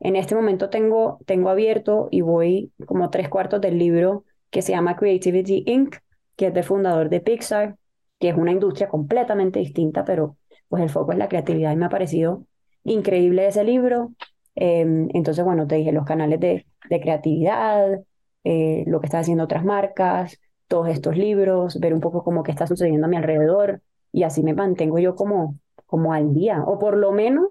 En 0.00 0.16
este 0.16 0.34
momento 0.34 0.68
tengo, 0.68 1.18
tengo 1.26 1.48
abierto 1.48 2.08
y 2.10 2.22
voy 2.22 2.72
como 2.86 3.10
tres 3.10 3.28
cuartos 3.28 3.60
del 3.60 3.78
libro 3.78 4.24
que 4.50 4.62
se 4.62 4.72
llama 4.72 4.96
Creativity 4.96 5.64
Inc., 5.66 5.96
que 6.36 6.48
es 6.48 6.54
del 6.54 6.64
fundador 6.64 7.08
de 7.08 7.20
Pixar, 7.20 7.76
que 8.18 8.28
es 8.30 8.36
una 8.36 8.52
industria 8.52 8.88
completamente 8.88 9.58
distinta, 9.58 10.04
pero 10.04 10.36
pues 10.68 10.82
el 10.82 10.90
foco 10.90 11.12
es 11.12 11.18
la 11.18 11.28
creatividad 11.28 11.72
y 11.72 11.76
me 11.76 11.86
ha 11.86 11.88
parecido 11.88 12.46
increíble 12.84 13.46
ese 13.46 13.64
libro. 13.64 14.12
Em, 14.54 15.08
entonces, 15.14 15.44
bueno, 15.44 15.66
te 15.66 15.76
dije 15.76 15.92
los 15.92 16.04
canales 16.04 16.40
de, 16.40 16.66
de 16.90 17.00
creatividad, 17.00 18.00
eh, 18.44 18.84
lo 18.86 19.00
que 19.00 19.06
están 19.06 19.20
haciendo 19.20 19.44
otras 19.44 19.64
marcas, 19.64 20.38
todos 20.68 20.88
estos 20.88 21.16
libros, 21.16 21.78
ver 21.80 21.94
un 21.94 22.00
poco 22.00 22.24
cómo 22.24 22.42
que 22.42 22.50
está 22.50 22.66
sucediendo 22.66 23.06
a 23.06 23.10
mi 23.10 23.16
alrededor 23.16 23.82
y 24.12 24.24
así 24.24 24.42
me 24.42 24.54
mantengo 24.54 24.98
yo 24.98 25.14
como, 25.14 25.58
como 25.86 26.12
al 26.12 26.34
día, 26.34 26.62
o 26.64 26.78
por 26.78 26.96
lo 26.96 27.12
menos 27.12 27.48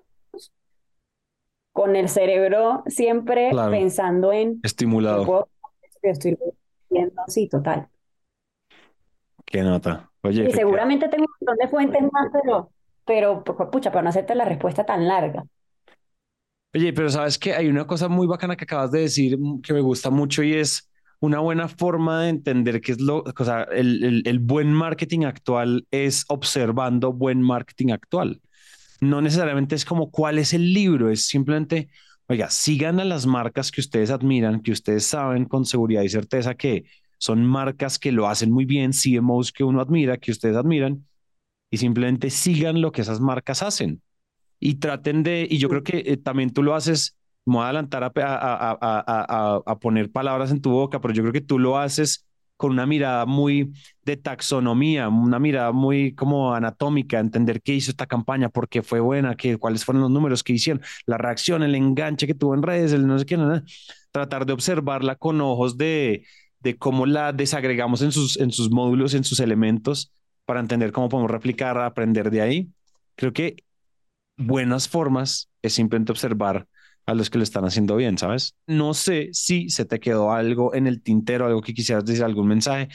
con 1.74 1.96
el 1.96 2.10
cerebro 2.10 2.84
siempre 2.88 3.52
pensando 3.70 4.34
en... 4.34 4.60
Estimulado. 4.64 5.48
estoy 6.02 6.38
viendo, 6.90 7.22
sí, 7.28 7.48
total. 7.48 7.88
Qué 9.46 9.62
nota. 9.62 10.10
Oye, 10.24 10.48
y 10.48 10.52
seguramente 10.52 11.10
tengo 11.10 11.26
un 11.26 11.34
montón 11.40 11.58
de 11.58 11.68
fuentes 11.68 12.02
más, 12.12 12.28
pero, 12.32 12.70
pero 13.06 13.72
pucha, 13.72 13.92
para 13.92 14.04
no 14.04 14.10
hacerte 14.10 14.36
la 14.36 14.46
respuesta 14.46 14.86
tan 14.86 15.08
larga. 15.08 15.44
Oye, 16.74 16.94
pero 16.94 17.10
sabes 17.10 17.38
que 17.38 17.54
hay 17.54 17.68
una 17.68 17.86
cosa 17.86 18.08
muy 18.08 18.28
bacana 18.28 18.56
que 18.56 18.64
acabas 18.64 18.92
de 18.92 19.02
decir 19.02 19.38
mm, 19.38 19.62
que 19.62 19.74
me 19.74 19.82
gusta 19.82 20.10
mucho 20.10 20.42
y 20.44 20.54
es 20.54 20.90
una 21.20 21.40
buena 21.40 21.68
forma 21.68 22.24
de 22.24 22.30
entender 22.30 22.82
qué 22.82 22.94
es 22.94 23.02
lo, 23.02 23.24
o 23.24 23.46
sea, 23.46 23.64
el, 23.64 24.24
el, 24.26 24.40
buen 24.40 24.74
marketing 24.74 25.26
actual 25.26 25.86
es 25.92 26.26
observando 26.30 27.14
buen 27.14 27.42
marketing 27.42 27.92
actual. 27.92 28.42
No 29.02 29.22
necesariamente 29.22 29.76
es 29.76 29.86
como 29.86 30.12
cuál 30.12 30.40
es 30.40 30.54
el 30.54 30.74
libro, 30.74 31.12
es 31.12 31.28
simplemente, 31.28 31.90
oiga, 32.28 32.50
sigan 32.50 33.00
a 33.00 33.06
las 33.06 33.26
marcas 33.28 33.72
que 33.72 33.82
ustedes 33.82 34.10
admiran, 34.10 34.62
que 34.62 34.72
ustedes 34.72 35.06
saben 35.06 35.46
con 35.46 35.66
seguridad 35.66 36.04
y 36.04 36.10
certeza 36.10 36.56
que 36.56 36.86
son 37.18 37.46
marcas 37.46 38.00
que 38.00 38.12
lo 38.12 38.28
hacen 38.28 38.52
muy 38.52 38.66
bien, 38.66 38.92
CMOs 38.94 39.52
que 39.52 39.64
uno 39.64 39.82
admira, 39.82 40.18
que 40.18 40.32
ustedes 40.32 40.56
admiran, 40.56 41.06
y 41.70 41.78
simplemente 41.78 42.30
sigan 42.30 42.82
lo 42.82 42.92
que 42.92 43.02
esas 43.02 43.20
marcas 43.20 43.62
hacen 43.64 44.02
y 44.62 44.76
traten 44.76 45.24
de, 45.24 45.48
y 45.50 45.58
yo 45.58 45.68
creo 45.68 45.84
que 45.84 46.04
eh, 46.06 46.18
también 46.18 46.52
tú 46.54 46.62
lo 46.64 46.76
haces, 46.76 47.18
me 47.46 47.56
voy 47.56 47.64
a 47.64 47.66
adelantar 47.66 48.04
a, 48.04 48.12
a, 48.16 48.78
a, 48.80 49.62
a, 49.66 49.80
poner 49.80 50.12
palabras 50.12 50.52
en 50.52 50.62
tu 50.62 50.70
boca, 50.70 51.02
pero 51.02 51.14
yo 51.16 51.24
creo 51.24 51.34
que 51.34 51.42
tú 51.42 51.58
lo 51.58 51.80
haces 51.80 52.28
con 52.58 52.72
una 52.72 52.86
mirada 52.86 53.26
muy 53.26 53.74
de 54.06 54.18
taxonomía, 54.18 55.10
una 55.10 55.40
mirada 55.40 55.72
muy 55.72 56.14
como 56.14 56.54
anatómica, 56.54 57.18
entender 57.18 57.64
qué 57.64 57.74
hizo 57.74 57.90
esta 57.90 58.06
campaña, 58.06 58.50
por 58.50 58.70
qué 58.70 58.84
fue 58.84 59.00
buena, 59.00 59.36
qué, 59.36 59.58
cuáles 59.58 59.84
fueron 59.84 60.04
los 60.04 60.12
números 60.12 60.44
que 60.44 60.54
hicieron, 60.54 60.84
la 61.08 61.18
reacción, 61.18 61.64
el 61.64 61.74
enganche 61.74 62.28
que 62.28 62.36
tuvo 62.36 62.54
en 62.54 62.62
redes, 62.62 62.94
el 62.94 63.08
no 63.08 63.18
sé 63.18 63.26
qué, 63.26 63.38
nada. 63.38 63.64
tratar 64.12 64.46
de 64.46 64.54
observarla 64.54 65.16
con 65.16 65.42
ojos 65.42 65.76
de, 65.76 66.24
de 66.60 66.78
cómo 66.78 67.08
la 67.08 67.34
desagregamos 67.34 68.04
en 68.04 68.12
sus, 68.12 68.38
en 68.38 68.52
sus 68.52 68.70
módulos, 68.70 69.16
en 69.16 69.24
sus 69.24 69.40
elementos, 69.40 70.14
para 70.46 70.60
entender 70.60 70.92
cómo 70.92 71.10
podemos 71.10 71.32
replicar, 71.32 71.80
aprender 71.80 72.30
de 72.30 72.42
ahí. 72.42 72.70
Creo 73.16 73.34
que 73.34 73.56
buenas 74.38 74.88
formas 74.88 75.50
es 75.62 75.74
simplemente 75.74 76.12
observar 76.12 76.68
a 77.06 77.14
los 77.14 77.30
que 77.30 77.38
lo 77.38 77.44
están 77.44 77.66
haciendo 77.66 77.96
bien, 77.96 78.18
¿sabes? 78.18 78.56
No 78.68 78.94
sé 78.94 79.30
si 79.34 79.70
se 79.70 79.86
te 79.86 80.00
quedó 80.00 80.32
algo 80.32 80.74
en 80.74 80.88
el 80.88 81.02
tintero, 81.02 81.46
algo 81.46 81.62
que 81.62 81.74
quisieras 81.74 82.06
decir, 82.06 82.24
algún 82.24 82.48
mensaje. 82.48 82.90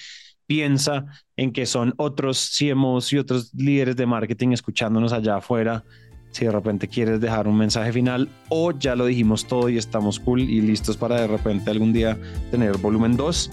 Piensa 0.46 1.06
en 1.36 1.52
que 1.52 1.66
son 1.66 1.92
otros 1.96 2.56
CMOs 2.56 3.12
y 3.12 3.18
otros 3.18 3.52
líderes 3.54 3.96
de 3.96 4.06
marketing 4.06 4.50
escuchándonos 4.50 5.12
allá 5.12 5.36
afuera. 5.36 5.84
Si 6.30 6.44
de 6.44 6.52
repente 6.52 6.88
quieres 6.88 7.20
dejar 7.20 7.48
un 7.48 7.56
mensaje 7.56 7.92
final 7.92 8.28
o 8.48 8.70
ya 8.70 8.94
lo 8.94 9.06
dijimos 9.06 9.46
todo 9.46 9.68
y 9.68 9.78
estamos 9.78 10.20
cool 10.20 10.40
y 10.40 10.60
listos 10.60 10.96
para 10.96 11.20
de 11.20 11.26
repente 11.26 11.70
algún 11.70 11.92
día 11.92 12.18
tener 12.50 12.76
volumen 12.76 13.16
2, 13.16 13.50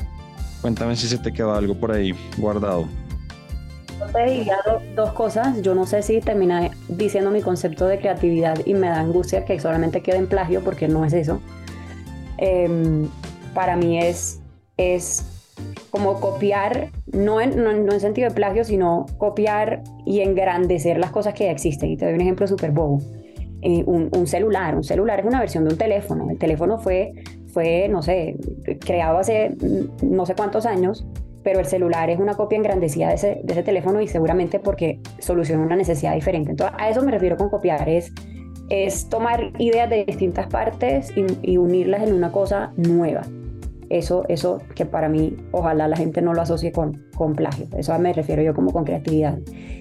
cuéntame 0.62 0.96
si 0.96 1.08
se 1.08 1.17
te 1.17 1.34
quedó 1.34 1.54
algo 1.54 1.76
por 1.80 1.91
ahí 1.91 2.13
guardado 2.38 2.88
te 4.13 4.26
diría 4.26 4.58
dos 4.95 5.12
cosas. 5.13 5.62
Yo 5.62 5.76
no 5.76 5.86
sé 5.86 6.02
si 6.02 6.21
termina 6.21 6.69
diciendo 6.88 7.32
mi 7.32 7.41
concepto 7.41 7.88
de 7.88 7.99
creatividad 7.99 8.60
y 8.65 8.73
me 8.73 8.88
da 8.88 8.99
angustia 8.99 9.43
que 9.43 9.60
solamente 9.60 10.02
quede 10.02 10.17
en 10.17 10.28
plagio 10.28 10.63
porque 10.63 10.88
no 10.88 11.04
es 11.04 11.13
eso. 11.13 11.41
Em, 12.38 13.10
para 13.54 13.76
mí 13.76 13.99
es, 13.99 14.41
es 14.78 15.26
como 15.89 16.19
copiar, 16.19 16.89
no 17.12 17.41
en, 17.41 17.63
no, 17.63 17.71
en, 17.71 17.99
sentido 17.99 18.30
de 18.30 18.36
plagio, 18.36 18.63
sino 18.63 19.06
copiar 19.17 19.84
y 20.06 20.21
engrandecer 20.21 20.97
las 20.97 21.12
cosas 21.12 21.34
que 21.34 21.45
ya 21.45 21.52
existen. 21.52 21.89
Y 21.89 21.97
te 21.97 22.06
doy 22.06 22.13
un 22.13 22.21
ejemplo 22.21 22.47
súper 22.47 22.71
bobo. 22.71 22.99
Eh, 23.62 23.84
un, 23.86 24.10
un, 24.15 24.28
celular, 24.28 24.76
un 24.76 24.84
celular 24.84 25.21
es 25.21 25.26
una 25.26 25.39
versión 25.39 25.63
de 25.63 25.71
un 25.71 25.78
teléfono. 25.78 26.30
El 26.30 26.38
teléfono 26.38 26.80
fue, 26.80 27.13
fue, 27.47 27.88
no 27.88 28.02
sé, 28.02 28.36
creado 28.80 29.17
hace 29.17 29.56
no 30.02 30.26
sé 30.26 30.36
cuántos 30.36 30.65
años 30.65 31.06
pero 31.43 31.60
el 31.60 31.65
celular 31.65 32.10
es 32.10 32.19
una 32.19 32.36
copia 32.36 32.58
engrandecida 32.58 33.10
de 33.10 33.15
ese, 33.15 33.63
teléfono 33.63 34.01
y 34.01 34.08
seguramente 34.08 34.60
porque 34.60 34.99
soluciona 35.19 35.63
una 35.63 35.75
necesidad 35.75 36.13
diferente. 36.13 36.51
Entonces, 36.51 36.75
a 36.79 36.89
eso 36.89 37.03
me 37.03 37.12
refiero 37.12 37.38
con 37.38 37.49
copiar, 37.49 37.88
es, 37.88 38.12
es 38.69 39.10
tomar 39.10 39.51
ideas 39.60 39.89
de 39.89 40.06
distintas 40.06 40.47
partes 40.47 41.13
y, 41.15 41.58
unirlas 41.58 42.03
en 42.03 42.13
una 42.13 42.32
cosa 42.32 42.71
nueva. 42.77 43.21
Eso, 43.89 44.23
eso 44.27 44.60
que 44.73 44.86
para 44.86 45.08
mí, 45.08 45.38
ojalá 45.51 45.88
la 45.88 45.97
gente 45.97 46.21
no 46.21 46.34
lo 46.34 46.41
asocie 46.41 46.71
con, 46.71 47.06
con 47.15 47.36
plagio. 47.36 47.67
Eso 47.77 47.97
me 47.99 48.12
refiero 48.12 48.41
yo 48.41 48.56
como 48.56 48.71
con 48.71 48.86
creatividad. 48.86 49.38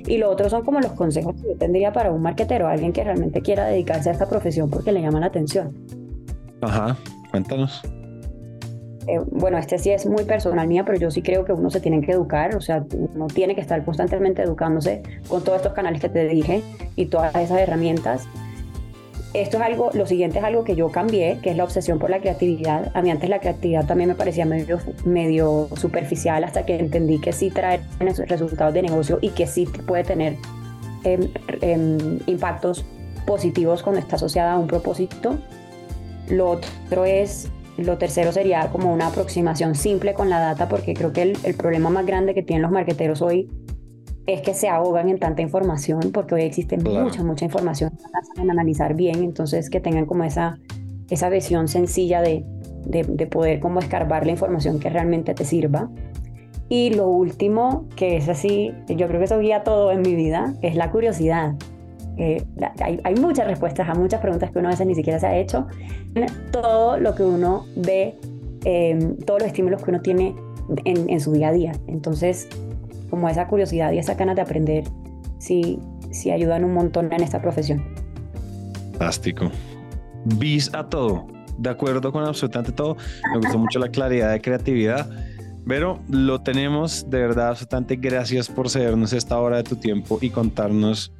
Y 0.07 0.19
lo 0.19 0.31
otro 0.31 0.51
son 0.51 0.65
como 0.65 0.81
los 0.81 0.93
consejos 0.93 1.41
que 1.41 1.49
yo 1.49 1.57
tendría 1.57 1.93
para 1.93 2.11
un 2.11 2.21
marketero, 2.21 2.69
alguien 2.69 2.93
que 2.93 3.05
realmente 3.05 3.41
quiera 3.41 3.65
dedicarse 3.67 4.11
a 4.11 4.13
esta 4.13 4.29
profesión 4.29 4.69
porque 4.69 4.93
le 4.93 5.01
llama 5.01 5.21
la 5.21 5.27
atención. 5.27 5.73
Ajá, 6.61 6.97
cuéntanos. 7.31 7.83
Eh, 9.09 9.21
bueno, 9.31 9.59
este 9.59 9.79
sí 9.79 9.91
es 9.91 10.07
muy 10.07 10.25
personal 10.25 10.69
mía, 10.69 10.85
pero 10.85 10.99
yo 10.99 11.11
sí 11.11 11.23
creo 11.23 11.45
que 11.45 11.53
uno 11.53 11.71
se 11.71 11.81
tiene 11.81 12.01
que 12.03 12.13
educar, 12.13 12.55
o 12.55 12.61
sea, 12.61 12.85
uno 13.15 13.27
tiene 13.27 13.55
que 13.55 13.61
estar 13.61 13.85
constantemente 13.85 14.43
educándose 14.43 15.03
con 15.29 15.43
todos 15.43 15.57
estos 15.57 15.73
canales 15.73 16.01
que 16.01 16.09
te 16.09 16.27
dije 16.29 16.63
y 16.95 17.07
todas 17.07 17.35
esas 17.35 17.59
herramientas. 17.59 18.29
Esto 19.35 19.57
es 19.57 19.63
algo, 19.63 19.91
lo 19.95 20.07
siguiente 20.07 20.39
es 20.39 20.45
algo 20.45 20.63
que 20.63 20.77
yo 20.77 20.91
cambié, 20.91 21.39
que 21.43 21.51
es 21.51 21.57
la 21.57 21.65
obsesión 21.65 21.99
por 21.99 22.11
la 22.11 22.21
creatividad. 22.21 22.93
A 22.95 23.01
mí 23.01 23.11
antes 23.11 23.31
la 23.31 23.41
creatividad 23.41 23.87
también 23.87 24.11
me 24.11 24.15
parecía 24.15 24.45
medio, 24.45 25.69
superficial 25.75 26.45
hasta 26.45 26.67
que 26.67 26.77
entendí 26.77 27.19
que 27.19 27.33
sí 27.33 27.51
trae 27.51 27.81
resultados 27.99 28.75
de 28.75 28.83
negocio 28.83 29.19
y 29.23 29.31
que 29.31 29.47
sí 29.47 29.67
puede 29.87 30.05
tener 30.05 30.37
em, 31.05 31.31
em, 31.63 32.19
impactos 32.27 32.85
positivos 33.27 33.83
cuando 33.83 34.01
está 34.01 34.17
asociada 34.17 34.53
a 34.53 34.59
un 34.59 34.67
propósito. 34.67 35.39
Lo 36.29 36.51
otro 36.51 37.07
es 37.07 37.49
lo 37.79 37.99
tercero 37.99 38.33
sería 38.33 38.69
como 38.71 38.93
una 38.93 39.09
aproximación 39.09 39.75
simple 39.75 40.15
con 40.15 40.29
la 40.29 40.39
data, 40.41 40.69
porque 40.69 40.95
creo 40.95 41.13
que 41.13 41.23
el, 41.23 41.55
problema 41.55 41.91
más 41.91 42.07
grande 42.07 42.35
que 42.35 42.43
tienen 42.43 42.63
los 42.63 42.71
marqueteros 42.71 43.23
hoy 43.23 43.49
es 44.27 44.43
que 44.43 44.55
se 44.55 44.69
ahogan 44.69 45.09
en 45.09 45.19
tanta 45.19 45.43
información, 45.43 46.13
porque 46.13 46.35
hoy 46.35 46.43
existe 46.43 46.77
mucha, 46.77 47.25
mucha 47.25 47.45
información 47.45 47.91
en 48.37 48.51
analizar 48.51 48.95
bien, 48.95 49.23
entonces 49.23 49.71
que 49.71 49.81
tengan 49.81 50.07
como 50.07 50.25
esa, 50.25 50.59
esa 51.11 51.29
visión 51.29 51.67
sencilla 51.67 52.21
de, 52.21 52.45
de, 52.85 53.05
de 53.05 53.27
poder 53.27 53.59
como 53.59 53.81
escarbar 53.81 54.27
la 54.27 54.33
información 54.33 54.79
que 54.79 54.91
realmente 54.91 55.35
te 55.35 55.45
sirva. 55.45 55.91
Y 56.69 56.91
lo 56.91 57.09
último, 57.09 57.87
que 57.97 58.17
es 58.17 58.29
así, 58.29 58.73
yo 58.89 59.07
creo 59.09 59.19
que 59.19 59.25
eso 59.25 59.39
guía 59.39 59.63
todo 59.63 59.93
en 59.93 60.03
mi 60.03 60.15
vida, 60.15 60.55
es 60.63 60.77
la 60.77 60.91
curiosidad. 60.91 61.55
Eh, 62.19 62.45
hay, 62.81 63.15
muchas 63.15 63.47
respuestas 63.47 63.89
a 63.89 63.95
muchas 63.95 64.21
preguntas 64.21 64.51
que 64.51 64.59
uno 64.59 64.69
a 64.69 64.73
veces 64.73 64.87
ni 64.87 64.95
siquiera 64.95 65.19
se 65.19 65.27
ha 65.27 65.37
hecho. 65.37 65.67
Todo 66.51 66.99
lo 66.99 67.15
que 67.15 67.23
uno 67.23 67.67
ve, 67.77 68.19
em, 68.65 69.17
todos 69.19 69.41
los 69.41 69.49
estímulos 69.49 69.83
que 69.83 69.91
uno 69.91 70.01
tiene 70.01 70.35
en, 70.85 71.21
su 71.21 71.33
día 71.33 71.49
a 71.49 71.53
día. 71.53 71.73
Entonces, 71.87 72.49
como 73.11 73.29
esa 73.29 73.47
curiosidad 73.49 73.93
y 73.93 73.99
esa 73.99 74.15
ganas 74.15 74.37
de 74.37 74.43
aprender, 74.43 74.85
sí, 75.39 75.79
sí 76.11 76.31
ayudan 76.31 76.65
un 76.65 76.75
montón 76.75 77.13
en 77.13 77.23
esta 77.23 77.41
profesión. 77.41 77.83
Fantástico. 78.93 79.51
Bis 80.37 80.73
a 80.75 80.89
todo. 80.89 81.27
De 81.59 81.71
acuerdo 81.71 82.13
con 82.13 82.25
absolutamente 82.25 82.73
todo. 82.73 82.97
Me 83.33 83.39
gustó 83.39 83.59
mucho 83.59 83.79
la 83.79 83.89
claridad 83.89 84.33
de 84.33 84.41
creatividad. 84.41 85.09
Pero 85.67 86.01
lo 86.09 86.41
tenemos, 86.41 87.09
de 87.09 87.19
verdad, 87.19 87.51
absolutamente 87.51 87.97
gracias 87.97 88.49
por 88.49 88.69
cedernos 88.69 89.13
esta 89.13 89.39
hora 89.39 89.59
de 89.59 89.63
tu 89.63 89.77
tiempo 89.77 90.19
y 90.21 90.31
contarnos 90.31 91.13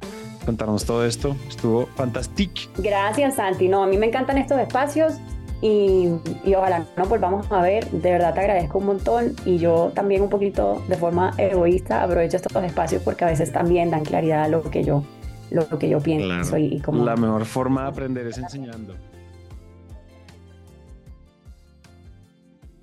contarnos 0.43 0.85
todo 0.85 1.05
esto. 1.05 1.35
Estuvo 1.47 1.87
fantástico. 1.95 2.71
Gracias, 2.77 3.35
Santi. 3.35 3.67
No, 3.67 3.83
a 3.83 3.87
mí 3.87 3.97
me 3.97 4.07
encantan 4.07 4.37
estos 4.37 4.59
espacios 4.59 5.13
y, 5.61 6.09
y, 6.43 6.55
ojalá 6.55 6.85
nos 6.97 7.09
volvamos 7.09 7.51
a 7.51 7.61
ver. 7.61 7.89
De 7.89 8.11
verdad 8.11 8.33
te 8.33 8.41
agradezco 8.41 8.79
un 8.79 8.85
montón 8.87 9.35
y 9.45 9.57
yo 9.57 9.91
también 9.95 10.21
un 10.21 10.29
poquito 10.29 10.83
de 10.89 10.97
forma 10.97 11.33
egoísta 11.37 12.03
aprovecho 12.03 12.37
estos 12.37 12.63
espacios 12.63 13.01
porque 13.03 13.23
a 13.23 13.27
veces 13.27 13.51
también 13.51 13.89
dan 13.89 14.03
claridad 14.03 14.43
a 14.43 14.47
lo 14.49 14.61
que 14.63 14.83
yo, 14.83 15.03
lo 15.51 15.67
que 15.79 15.87
yo 15.87 15.99
pienso. 15.99 16.57
Y, 16.57 16.79
como... 16.81 17.05
La 17.05 17.15
mejor 17.15 17.45
forma 17.45 17.83
de 17.83 17.87
aprender 17.87 18.27
es 18.27 18.37
enseñando. 18.37 18.93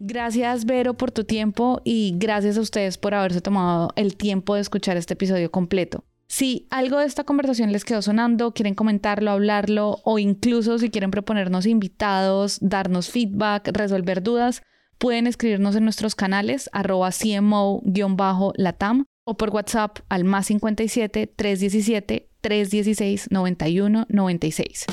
Gracias, 0.03 0.65
Vero, 0.65 0.95
por 0.95 1.11
tu 1.11 1.25
tiempo 1.25 1.83
y 1.85 2.15
gracias 2.17 2.57
a 2.57 2.63
ustedes 2.63 2.97
por 2.97 3.13
haberse 3.13 3.43
tomado 3.43 3.91
el 3.97 4.17
tiempo 4.17 4.55
de 4.55 4.63
escuchar 4.63 4.97
este 4.97 5.13
episodio 5.13 5.51
completo. 5.51 6.05
Si 6.31 6.69
algo 6.71 7.01
de 7.01 7.07
esta 7.07 7.25
conversación 7.25 7.73
les 7.73 7.85
quedó 7.85 8.03
sonando, 8.03 8.55
quieren 8.55 8.77
comentarlo, 8.77 9.33
hablarlo 9.33 9.99
o 10.05 10.21
incluso 10.21 10.79
si 10.79 10.89
quieren 10.89 11.11
proponernos 11.11 11.67
invitados, 11.67 12.59
darnos 12.61 13.11
feedback, 13.11 13.69
resolver 13.73 14.23
dudas, 14.23 14.63
pueden 14.99 15.27
escribirnos 15.27 15.75
en 15.75 15.83
nuestros 15.83 16.15
canales 16.15 16.71
arroba 16.73 17.11
CMO-latam 17.11 19.07
o 19.25 19.37
por 19.37 19.51
WhatsApp 19.51 19.99
al 20.09 20.23
más 20.23 20.47
57 20.47 21.27
317 21.27 22.31
316 22.41 23.27
91 23.33 24.07
96. 24.09 24.87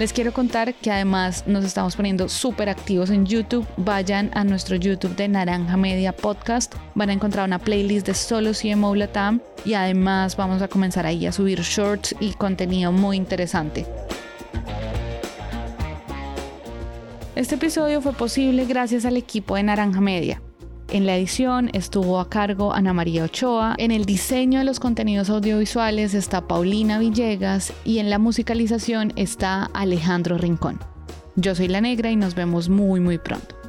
Les 0.00 0.14
quiero 0.14 0.32
contar 0.32 0.72
que 0.72 0.90
además 0.90 1.44
nos 1.46 1.62
estamos 1.62 1.94
poniendo 1.94 2.30
súper 2.30 2.70
activos 2.70 3.10
en 3.10 3.26
YouTube. 3.26 3.66
Vayan 3.76 4.30
a 4.32 4.44
nuestro 4.44 4.76
YouTube 4.76 5.14
de 5.14 5.28
Naranja 5.28 5.76
Media 5.76 6.16
Podcast. 6.16 6.74
Van 6.94 7.10
a 7.10 7.12
encontrar 7.12 7.44
una 7.46 7.58
playlist 7.58 8.06
de 8.06 8.14
solo 8.14 8.52
CMO 8.52 8.94
Latam 8.94 9.42
y 9.62 9.74
además 9.74 10.38
vamos 10.38 10.62
a 10.62 10.68
comenzar 10.68 11.04
ahí 11.04 11.26
a 11.26 11.32
subir 11.32 11.60
shorts 11.60 12.16
y 12.18 12.32
contenido 12.32 12.92
muy 12.92 13.18
interesante. 13.18 13.84
Este 17.36 17.56
episodio 17.56 18.00
fue 18.00 18.14
posible 18.14 18.64
gracias 18.64 19.04
al 19.04 19.18
equipo 19.18 19.56
de 19.56 19.64
Naranja 19.64 20.00
Media. 20.00 20.40
En 20.92 21.06
la 21.06 21.16
edición 21.16 21.70
estuvo 21.72 22.18
a 22.18 22.28
cargo 22.28 22.72
Ana 22.72 22.92
María 22.92 23.22
Ochoa, 23.22 23.76
en 23.78 23.92
el 23.92 24.06
diseño 24.06 24.58
de 24.58 24.64
los 24.64 24.80
contenidos 24.80 25.30
audiovisuales 25.30 26.14
está 26.14 26.48
Paulina 26.48 26.98
Villegas 26.98 27.72
y 27.84 28.00
en 28.00 28.10
la 28.10 28.18
musicalización 28.18 29.12
está 29.14 29.70
Alejandro 29.72 30.36
Rincón. 30.36 30.80
Yo 31.36 31.54
soy 31.54 31.68
La 31.68 31.80
Negra 31.80 32.10
y 32.10 32.16
nos 32.16 32.34
vemos 32.34 32.68
muy 32.68 32.98
muy 32.98 33.18
pronto. 33.18 33.59